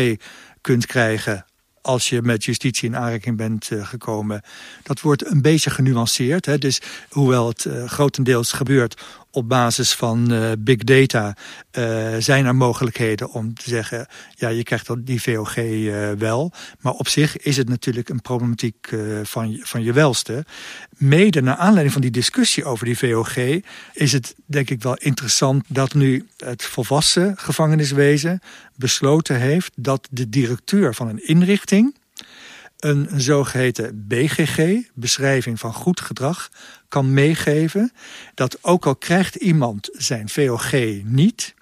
kunt 0.61 0.87
krijgen 0.87 1.45
als 1.81 2.09
je 2.09 2.23
met 2.23 2.45
justitie 2.45 2.89
in 2.89 2.97
aanraking 2.97 3.37
bent 3.37 3.71
uh, 3.71 3.87
gekomen. 3.87 4.43
Dat 4.83 5.01
wordt 5.01 5.31
een 5.31 5.43
beetje 5.43 5.71
genuanceerd. 5.71 6.61
Dus 6.61 6.81
hoewel 7.09 7.49
het 7.49 7.67
grotendeels 7.87 8.53
gebeurt 8.53 9.03
op 9.33 9.49
basis 9.49 9.93
van 9.93 10.33
uh, 10.33 10.51
big 10.59 10.77
data... 10.77 11.37
zijn 12.19 12.47
er 12.47 12.55
mogelijkheden 12.55 13.31
om 13.31 13.55
te 13.55 13.69
zeggen... 13.69 14.07
ja, 14.35 14.49
je 14.49 14.63
krijgt 14.63 15.07
die 15.07 15.23
VOG 15.23 15.55
wel. 16.19 16.53
Maar 16.81 16.93
op 16.93 17.09
zich 17.09 17.37
is 17.37 17.57
het 17.57 17.69
natuurlijk 17.69 18.09
een 18.09 18.21
problematiek 18.21 18.89
van, 19.23 19.61
van 19.63 19.83
je 19.83 19.93
welste. 19.93 20.45
Mede 20.97 21.43
naar 21.43 21.57
aanleiding 21.57 21.93
van 21.93 22.03
die 22.03 22.11
discussie 22.11 22.65
over 22.65 22.85
die 22.85 22.99
VOG... 22.99 23.37
is 23.93 24.13
het 24.13 24.35
denk 24.47 24.71
ik 24.71 24.83
wel 24.83 24.97
interessant 24.97 25.65
dat 25.69 25.95
nu 25.95 26.27
het 26.37 26.65
volwassen 26.65 27.35
gevangeniswezen 27.37 28.41
besloten 28.77 29.41
heeft 29.41 29.73
dat 29.77 30.09
de 30.11 30.29
directeur 30.29 30.95
van 30.95 31.09
een 31.09 31.27
inrichting 31.27 31.95
een 32.85 33.09
zogeheten 33.17 34.07
BGG, 34.09 34.81
beschrijving 34.95 35.59
van 35.59 35.73
goed 35.73 36.01
gedrag, 36.01 36.51
kan 36.89 37.15
meegeven. 37.15 37.93
Dat 38.35 38.59
ook 38.61 38.87
al 38.87 38.97
krijgt 38.97 39.35
iemand 39.35 39.89
zijn 39.93 40.29
VOG 40.29 40.73
niet, 41.05 41.55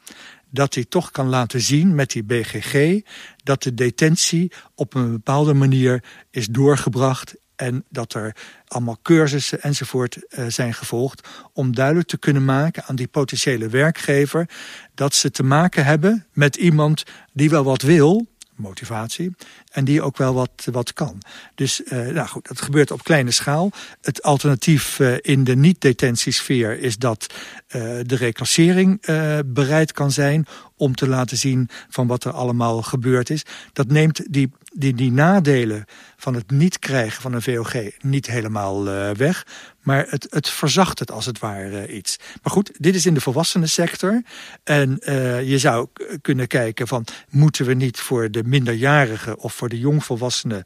dat 0.50 0.74
hij 0.74 0.84
toch 0.84 1.10
kan 1.10 1.28
laten 1.28 1.60
zien 1.60 1.94
met 1.94 2.10
die 2.10 2.24
BGG 2.24 3.00
dat 3.42 3.62
de 3.62 3.74
detentie 3.74 4.52
op 4.74 4.94
een 4.94 5.10
bepaalde 5.10 5.54
manier 5.54 6.04
is 6.30 6.46
doorgebracht 6.46 7.34
en 7.56 7.84
dat 7.88 8.14
er 8.14 8.36
allemaal 8.66 8.98
cursussen 9.02 9.62
enzovoort 9.62 10.16
uh, 10.16 10.46
zijn 10.48 10.74
gevolgd 10.74 11.28
om 11.52 11.74
duidelijk 11.74 12.08
te 12.08 12.18
kunnen 12.18 12.44
maken 12.44 12.84
aan 12.84 12.96
die 12.96 13.08
potentiële 13.08 13.68
werkgever 13.68 14.48
dat 14.94 15.14
ze 15.14 15.30
te 15.30 15.42
maken 15.42 15.84
hebben 15.84 16.26
met 16.32 16.56
iemand 16.56 17.02
die 17.32 17.50
wel 17.50 17.64
wat 17.64 17.82
wil, 17.82 18.26
motivatie, 18.54 19.34
en 19.70 19.84
die 19.84 20.02
ook 20.02 20.16
wel 20.16 20.34
wat, 20.34 20.66
wat 20.72 20.92
kan. 20.92 21.22
Dus 21.54 21.80
uh, 21.84 22.06
nou 22.06 22.28
goed, 22.28 22.48
dat 22.48 22.60
gebeurt 22.60 22.90
op 22.90 23.04
kleine 23.04 23.30
schaal. 23.30 23.70
Het 24.00 24.22
alternatief 24.22 24.98
uh, 24.98 25.14
in 25.20 25.44
de 25.44 25.56
niet-detentiesfeer 25.56 26.78
is 26.78 26.96
dat 26.96 27.26
uh, 27.66 27.82
de 28.02 28.16
reclassering 28.16 29.00
bereid 29.46 29.92
kan 29.92 30.10
zijn 30.10 30.46
om 30.76 30.94
te 30.94 31.08
laten 31.08 31.36
zien 31.36 31.68
van 31.88 32.06
wat 32.06 32.24
er 32.24 32.32
allemaal 32.32 32.82
gebeurd 32.82 33.30
is. 33.30 33.42
Dat 33.72 33.88
neemt 33.88 34.32
die, 34.32 34.50
die, 34.72 34.94
die 34.94 35.12
nadelen 35.12 35.84
van 36.16 36.34
het 36.34 36.50
niet 36.50 36.78
krijgen 36.78 37.22
van 37.22 37.32
een 37.32 37.42
VOG 37.42 37.74
niet 37.98 38.26
helemaal 38.26 38.84
weg. 39.14 39.46
Maar 39.80 40.06
het, 40.08 40.26
het 40.30 40.48
verzacht 40.48 40.98
het 40.98 41.10
als 41.10 41.26
het 41.26 41.38
ware 41.38 41.92
iets. 41.92 42.18
Maar 42.42 42.52
goed, 42.52 42.70
dit 42.78 42.94
is 42.94 43.06
in 43.06 43.14
de 43.14 43.20
volwassenensector. 43.20 44.22
En 44.64 44.98
je 45.44 45.58
zou 45.58 45.88
kunnen 46.22 46.46
kijken 46.46 46.88
van... 46.88 47.04
moeten 47.28 47.66
we 47.66 47.74
niet 47.74 48.00
voor 48.00 48.30
de 48.30 48.44
minderjarigen 48.44 49.38
of 49.38 49.54
voor 49.60 49.68
de 49.68 49.78
jongvolwassenen... 49.78 50.64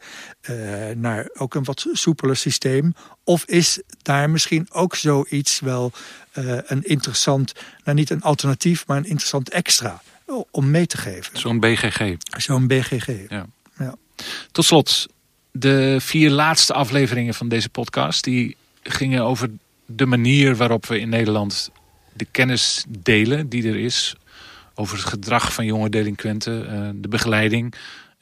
Uh, 0.50 0.56
naar 0.96 1.28
ook 1.32 1.54
een 1.54 1.64
wat 1.64 1.86
soepeler 1.92 2.36
systeem? 2.36 2.94
Of 3.24 3.44
is 3.44 3.82
daar 4.02 4.30
misschien 4.30 4.66
ook 4.70 4.96
zoiets 4.96 5.60
wel 5.60 5.92
uh, 6.38 6.58
een 6.64 6.82
interessant... 6.82 7.52
nou 7.84 7.96
niet 7.96 8.10
een 8.10 8.22
alternatief, 8.22 8.86
maar 8.86 8.96
een 8.96 9.04
interessant 9.04 9.50
extra 9.50 10.02
om 10.50 10.70
mee 10.70 10.86
te 10.86 10.96
geven? 10.96 11.38
Zo'n 11.38 11.60
BGG. 11.60 12.16
Zo'n 12.36 12.66
BGG, 12.66 13.28
ja. 13.28 13.46
ja. 13.78 13.94
Tot 14.52 14.64
slot, 14.64 15.06
de 15.50 15.96
vier 16.00 16.30
laatste 16.30 16.72
afleveringen 16.72 17.34
van 17.34 17.48
deze 17.48 17.68
podcast... 17.68 18.24
die 18.24 18.56
gingen 18.82 19.22
over 19.22 19.50
de 19.86 20.06
manier 20.06 20.56
waarop 20.56 20.86
we 20.86 20.98
in 20.98 21.08
Nederland 21.08 21.70
de 22.12 22.26
kennis 22.30 22.84
delen 22.88 23.48
die 23.48 23.68
er 23.68 23.76
is 23.78 24.16
over 24.74 24.96
het 24.96 25.06
gedrag 25.06 25.52
van 25.52 25.64
jonge 25.64 25.88
delinquenten, 25.88 26.70
eh, 26.70 26.88
de 26.94 27.08
begeleiding 27.08 27.74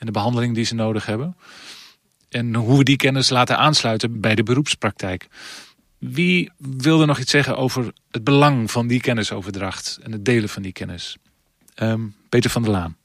en 0.03 0.09
de 0.09 0.13
behandeling 0.13 0.55
die 0.55 0.65
ze 0.65 0.75
nodig 0.75 1.07
hebben. 1.07 1.37
En 2.29 2.55
hoe 2.55 2.79
we 2.79 2.85
die 2.85 2.97
kennis 2.97 3.31
laten 3.31 3.59
aansluiten 3.59 4.21
bij 4.21 4.35
de 4.35 4.43
beroepspraktijk. 4.43 5.29
Wie 5.99 6.51
wilde 6.57 7.07
nog 7.07 7.19
iets 7.19 7.31
zeggen 7.31 7.57
over 7.57 7.93
het 8.11 8.25
belang 8.25 8.71
van 8.71 8.87
die 8.87 9.01
kennisoverdracht 9.01 9.99
en 10.03 10.13
het 10.13 10.25
delen 10.25 10.49
van 10.49 10.63
die 10.63 10.73
kennis? 10.73 11.17
Um, 11.83 12.15
Peter 12.29 12.51
van 12.51 12.63
der 12.63 12.71
Laan 12.71 12.97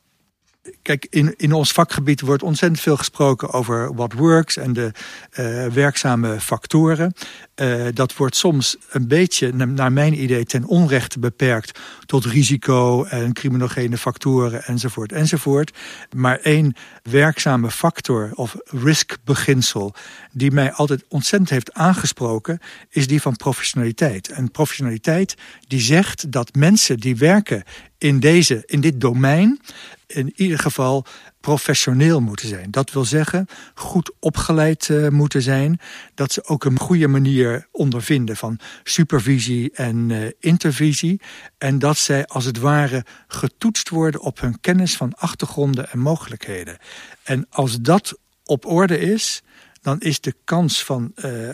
kijk, 0.81 1.07
in, 1.09 1.33
in 1.37 1.53
ons 1.53 1.71
vakgebied 1.71 2.21
wordt 2.21 2.43
ontzettend 2.43 2.81
veel 2.81 2.97
gesproken 2.97 3.51
over 3.51 3.93
what 3.93 4.13
works 4.13 4.57
en 4.57 4.73
de 4.73 4.91
uh, 5.39 5.65
werkzame 5.65 6.39
factoren. 6.39 7.13
Uh, 7.55 7.85
dat 7.93 8.15
wordt 8.15 8.35
soms 8.35 8.77
een 8.89 9.07
beetje, 9.07 9.53
naar 9.53 9.91
mijn 9.91 10.21
idee, 10.21 10.45
ten 10.45 10.65
onrechte 10.65 11.19
beperkt 11.19 11.79
tot 12.05 12.25
risico 12.25 13.03
en 13.03 13.33
criminogene 13.33 13.97
factoren 13.97 14.63
enzovoort 14.63 15.11
enzovoort. 15.11 15.77
Maar 16.15 16.39
één 16.39 16.75
werkzame 17.03 17.71
factor 17.71 18.31
of 18.33 18.55
riskbeginsel 18.65 19.93
die 20.31 20.51
mij 20.51 20.71
altijd 20.71 21.03
ontzettend 21.07 21.49
heeft 21.49 21.73
aangesproken, 21.73 22.59
is 22.89 23.07
die 23.07 23.21
van 23.21 23.35
professionaliteit. 23.35 24.29
En 24.29 24.51
professionaliteit 24.51 25.35
die 25.67 25.81
zegt 25.81 26.31
dat 26.31 26.55
mensen 26.55 26.97
die 26.97 27.15
werken 27.15 27.63
in, 27.97 28.19
deze, 28.19 28.63
in 28.65 28.81
dit 28.81 29.01
domein 29.01 29.59
in 30.07 30.33
ieder 30.35 30.59
geval 30.59 31.05
professioneel 31.41 32.21
moeten 32.21 32.47
zijn. 32.47 32.71
Dat 32.71 32.91
wil 32.91 33.05
zeggen, 33.05 33.47
goed 33.73 34.11
opgeleid 34.19 34.87
uh, 34.87 35.09
moeten 35.09 35.41
zijn. 35.41 35.79
Dat 36.15 36.31
ze 36.31 36.45
ook 36.45 36.65
een 36.65 36.79
goede 36.79 37.07
manier 37.07 37.67
ondervinden 37.71 38.37
van 38.37 38.59
supervisie 38.83 39.71
en 39.71 40.09
uh, 40.09 40.27
intervisie. 40.39 41.21
En 41.57 41.79
dat 41.79 41.97
zij 41.97 42.25
als 42.25 42.45
het 42.45 42.57
ware 42.57 43.05
getoetst 43.27 43.89
worden 43.89 44.21
op 44.21 44.39
hun 44.39 44.59
kennis 44.59 44.97
van 44.97 45.13
achtergronden 45.15 45.91
en 45.91 45.99
mogelijkheden. 45.99 46.77
En 47.23 47.45
als 47.49 47.81
dat 47.81 48.19
op 48.43 48.65
orde 48.65 48.99
is, 48.99 49.43
dan 49.81 49.99
is 49.99 50.21
de 50.21 50.35
kans 50.43 50.83
van 50.83 51.11
uh, 51.15 51.49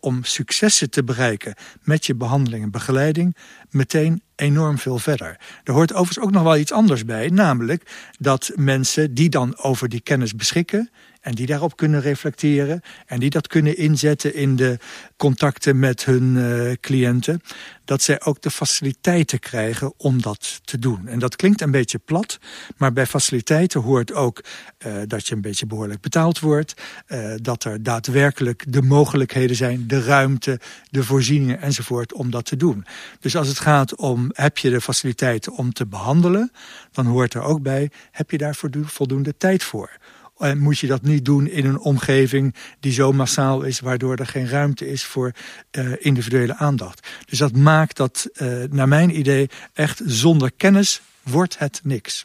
om 0.00 0.24
successen 0.24 0.90
te 0.90 1.04
bereiken 1.04 1.54
met 1.82 2.06
je 2.06 2.14
behandeling 2.14 2.62
en 2.62 2.70
begeleiding 2.70 3.36
meteen 3.70 4.22
enorm 4.36 4.78
veel 4.78 4.98
verder. 4.98 5.36
Er 5.64 5.72
hoort 5.72 5.92
overigens 5.92 6.26
ook 6.26 6.32
nog 6.32 6.42
wel 6.42 6.56
iets 6.56 6.72
anders 6.72 7.04
bij, 7.04 7.28
namelijk 7.28 7.90
dat 8.18 8.50
mensen 8.54 9.14
die 9.14 9.28
dan 9.28 9.58
over 9.58 9.88
die 9.88 10.00
kennis 10.00 10.34
beschikken 10.34 10.90
en 11.26 11.34
die 11.34 11.46
daarop 11.46 11.76
kunnen 11.76 12.00
reflecteren 12.00 12.80
en 13.06 13.20
die 13.20 13.30
dat 13.30 13.46
kunnen 13.46 13.76
inzetten 13.76 14.34
in 14.34 14.56
de 14.56 14.78
contacten 15.16 15.78
met 15.78 16.04
hun 16.04 16.36
uh, 16.36 16.72
cliënten, 16.80 17.40
dat 17.84 18.02
zij 18.02 18.22
ook 18.22 18.42
de 18.42 18.50
faciliteiten 18.50 19.38
krijgen 19.38 19.92
om 19.96 20.22
dat 20.22 20.60
te 20.64 20.78
doen. 20.78 21.08
En 21.08 21.18
dat 21.18 21.36
klinkt 21.36 21.60
een 21.60 21.70
beetje 21.70 21.98
plat, 21.98 22.38
maar 22.76 22.92
bij 22.92 23.06
faciliteiten 23.06 23.80
hoort 23.80 24.12
ook 24.12 24.44
uh, 24.86 24.94
dat 25.06 25.26
je 25.26 25.34
een 25.34 25.40
beetje 25.40 25.66
behoorlijk 25.66 26.00
betaald 26.00 26.40
wordt, 26.40 26.74
uh, 27.08 27.34
dat 27.36 27.64
er 27.64 27.82
daadwerkelijk 27.82 28.64
de 28.68 28.82
mogelijkheden 28.82 29.56
zijn, 29.56 29.86
de 29.86 30.02
ruimte, 30.02 30.60
de 30.90 31.04
voorzieningen 31.04 31.60
enzovoort 31.60 32.12
om 32.12 32.30
dat 32.30 32.44
te 32.44 32.56
doen. 32.56 32.86
Dus 33.20 33.36
als 33.36 33.48
het 33.48 33.58
gaat 33.58 33.96
om 33.96 34.25
heb 34.32 34.58
je 34.58 34.70
de 34.70 34.80
faciliteiten 34.80 35.52
om 35.52 35.72
te 35.72 35.86
behandelen, 35.86 36.52
dan 36.92 37.06
hoort 37.06 37.34
er 37.34 37.42
ook 37.42 37.62
bij 37.62 37.90
heb 38.10 38.30
je 38.30 38.38
daar 38.38 38.56
voldoende 38.84 39.36
tijd 39.36 39.62
voor. 39.62 39.90
En 40.38 40.58
moet 40.58 40.78
je 40.78 40.86
dat 40.86 41.02
niet 41.02 41.24
doen 41.24 41.46
in 41.46 41.66
een 41.66 41.78
omgeving 41.78 42.54
die 42.80 42.92
zo 42.92 43.12
massaal 43.12 43.62
is... 43.62 43.80
waardoor 43.80 44.16
er 44.16 44.26
geen 44.26 44.48
ruimte 44.48 44.88
is 44.88 45.04
voor 45.04 45.32
uh, 45.70 45.92
individuele 45.98 46.56
aandacht. 46.56 47.08
Dus 47.26 47.38
dat 47.38 47.56
maakt 47.56 47.96
dat, 47.96 48.28
uh, 48.34 48.62
naar 48.70 48.88
mijn 48.88 49.18
idee, 49.18 49.50
echt 49.72 50.02
zonder 50.04 50.52
kennis 50.56 51.00
wordt 51.22 51.58
het 51.58 51.80
niks. 51.82 52.24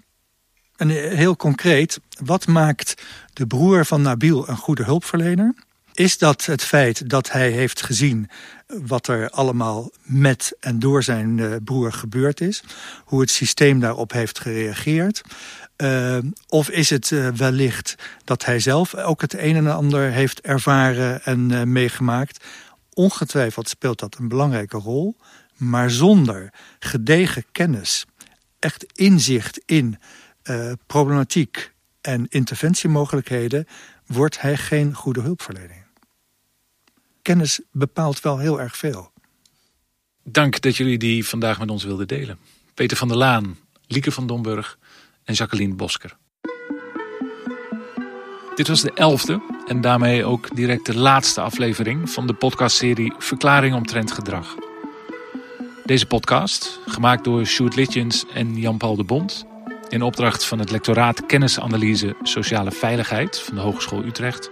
En 0.76 0.90
heel 0.90 1.36
concreet, 1.36 2.00
wat 2.24 2.48
maakt 2.48 3.04
de 3.34 3.48
broer 3.48 3.86
van 3.86 4.02
Nabil 4.02 4.50
een 4.50 4.58
goede 4.58 4.84
hulpverlener? 4.84 5.54
Is 5.94 6.18
dat 6.18 6.46
het 6.46 6.64
feit 6.64 7.10
dat 7.10 7.32
hij 7.32 7.52
heeft 7.52 7.82
gezien 7.82 8.30
wat 8.68 9.08
er 9.08 9.30
allemaal 9.30 9.92
met 10.02 10.56
en 10.60 10.80
door 10.80 11.04
zijn 11.04 11.38
uh, 11.38 11.56
broer 11.64 11.94
gebeurd 11.94 12.42
is? 12.42 12.64
Hoe 13.06 13.22
het 13.22 13.30
systeem 13.30 13.80
daarop 13.80 14.12
heeft 14.12 14.40
gereageerd? 14.40 15.22
Uh, 15.78 16.18
of 16.48 16.70
is 16.70 16.90
het 16.90 17.12
uh, 17.12 17.28
wellicht 17.28 17.96
dat 18.24 18.46
hij 18.46 18.60
zelf 18.60 18.96
ook 18.96 19.22
het 19.22 19.34
een 19.34 19.56
en 19.56 19.68
ander 19.68 20.12
heeft 20.12 20.42
ervaren 20.42 21.24
en 21.24 21.72
meegemaakt? 21.72 22.46
Ongetwijfeld 22.94 23.70
speelt 23.70 24.00
dat 24.00 24.18
een 24.18 24.28
belangrijke 24.28 24.78
rol. 24.78 25.16
Maar 25.58 25.92
zonder 25.92 26.54
gedegen 26.80 27.46
kennis, 27.52 28.06
echt 28.60 28.86
inzicht 28.94 29.62
in 29.66 30.00
problematiek 30.88 31.74
en 32.02 32.26
interventiemogelijkheden... 32.30 33.68
wordt 34.06 34.42
hij 34.42 34.58
geen 34.58 34.94
goede 34.94 35.22
hulpverlening 35.22 35.81
kennis 37.22 37.62
bepaalt 37.72 38.22
wel 38.22 38.38
heel 38.38 38.60
erg 38.60 38.78
veel. 38.78 39.12
Dank 40.24 40.62
dat 40.62 40.78
jullie 40.78 40.98
die 40.98 41.28
vandaag 41.28 41.60
met 41.60 41.70
ons 41.70 41.84
wilden 41.84 42.08
delen. 42.08 42.38
Peter 42.74 42.98
van 42.98 43.08
der 43.08 43.18
Laan, 43.18 43.58
Lieke 43.88 44.12
van 44.12 44.28
Domburg 44.28 44.78
en 45.24 45.34
Jacqueline 45.34 45.74
Bosker. 45.74 46.18
Dit 48.56 48.68
was 48.68 48.82
de 48.82 48.94
elfde 48.94 49.42
en 49.68 49.82
daarmee 49.82 50.26
ook 50.26 50.56
direct 50.56 50.86
de 50.86 50.96
laatste 50.96 51.42
aflevering 51.42 52.10
van 52.10 52.28
de 52.28 52.34
podcastserie 52.34 53.14
Verklaring 53.18 53.76
omtrent 53.76 54.12
gedrag. 54.12 54.56
Deze 55.86 56.06
podcast, 56.06 56.80
gemaakt 56.86 57.24
door 57.24 57.46
Sjoerd 57.46 57.76
Litjens 57.76 58.26
en 58.34 58.60
Jan-Paul 58.60 58.96
de 58.96 59.04
Bond... 59.04 59.46
in 59.90 60.02
opdracht 60.02 60.46
van 60.46 60.60
het 60.60 60.72
lectoraat 60.72 61.26
Kennisanalyse 61.26 62.16
Sociale 62.24 62.72
Veiligheid 62.72 63.40
van 63.40 63.56
de 63.56 63.62
Hogeschool 63.62 64.04
Utrecht 64.04 64.50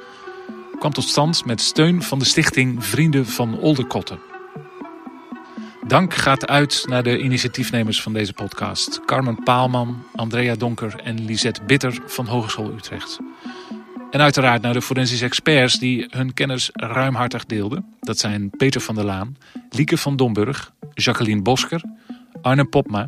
kwam 0.80 0.94
tot 0.94 1.04
stand 1.04 1.46
met 1.46 1.62
steun 1.62 2.04
van 2.04 2.20
de 2.20 2.26
stichting 2.26 2.86
Vrienden 2.86 3.26
van 3.26 3.60
Oldekotten. 3.60 4.20
Dank 5.88 6.14
gaat 6.14 6.48
uit 6.48 6.86
naar 6.88 7.04
de 7.04 7.20
initiatiefnemers 7.20 8.02
van 8.02 8.14
deze 8.14 8.34
podcast. 8.34 9.06
Carmen 9.06 9.44
Paalman, 9.44 10.04
Andrea 10.16 10.56
Donker 10.56 11.00
en 11.04 11.26
Lisette 11.26 11.64
Bitter 11.64 12.02
van 12.06 12.26
Hogeschool 12.26 12.74
Utrecht. 12.74 13.20
En 14.12 14.22
uiteraard 14.22 14.62
naar 14.62 14.74
de 14.74 14.82
forensische 14.82 15.26
experts 15.26 15.80
die 15.80 16.06
hun 16.10 16.34
kennis 16.34 16.70
ruimhartig 16.74 17.46
deelden. 17.46 17.86
Dat 18.00 18.18
zijn 18.18 18.50
Peter 18.50 18.82
van 18.82 18.96
der 18.96 19.06
Laan, 19.06 19.38
Lieke 19.70 19.98
van 19.98 20.16
Domburg, 20.16 20.74
Jacqueline 20.94 21.42
Bosker, 21.42 21.82
Arne 22.42 22.66
Popma, 22.66 23.08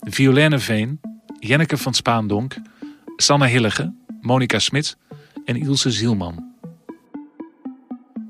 Violaine 0.00 0.58
Veen, 0.58 1.00
Jenneke 1.38 1.76
van 1.76 1.94
Spaandonk, 1.94 2.56
Sanne 3.16 3.46
Hillige, 3.46 3.94
Monika 4.20 4.58
Smit 4.58 4.96
en 5.44 5.56
Ilse 5.56 5.90
Zielman. 5.90 6.53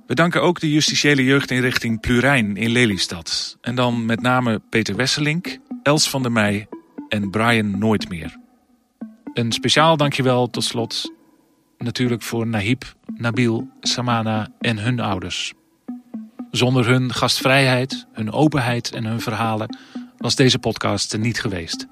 We 0.07 0.15
danken 0.15 0.43
ook 0.43 0.61
de 0.61 0.71
justitiële 0.71 1.25
jeugdinrichting 1.25 2.01
Plurijn 2.01 2.57
in 2.57 2.71
Lelystad. 2.71 3.59
En 3.61 3.75
dan 3.75 4.05
met 4.05 4.21
name 4.21 4.61
Peter 4.71 4.97
Wesselink, 4.97 5.59
Els 5.83 6.11
van 6.11 6.23
der 6.23 6.33
Meij 6.33 6.69
en 7.09 7.31
Brian 7.31 7.79
Nooitmeer. 7.79 8.37
Een 9.33 9.53
speciaal 9.53 9.97
dankjewel 9.97 10.51
tot 10.51 10.65
slot 10.65 11.13
natuurlijk 11.79 12.23
voor 12.23 12.47
Nahib, 12.47 12.85
Nabil, 13.15 13.69
Samana 13.81 14.49
en 14.61 14.79
hun 14.79 15.01
ouders. 15.01 15.53
Zonder 16.51 16.87
hun 16.87 17.13
gastvrijheid, 17.13 18.07
hun 18.13 18.33
openheid 18.33 18.93
en 18.93 19.05
hun 19.05 19.21
verhalen 19.21 19.77
was 20.17 20.35
deze 20.35 20.59
podcast 20.59 21.13
er 21.13 21.19
niet 21.19 21.41
geweest. 21.41 21.87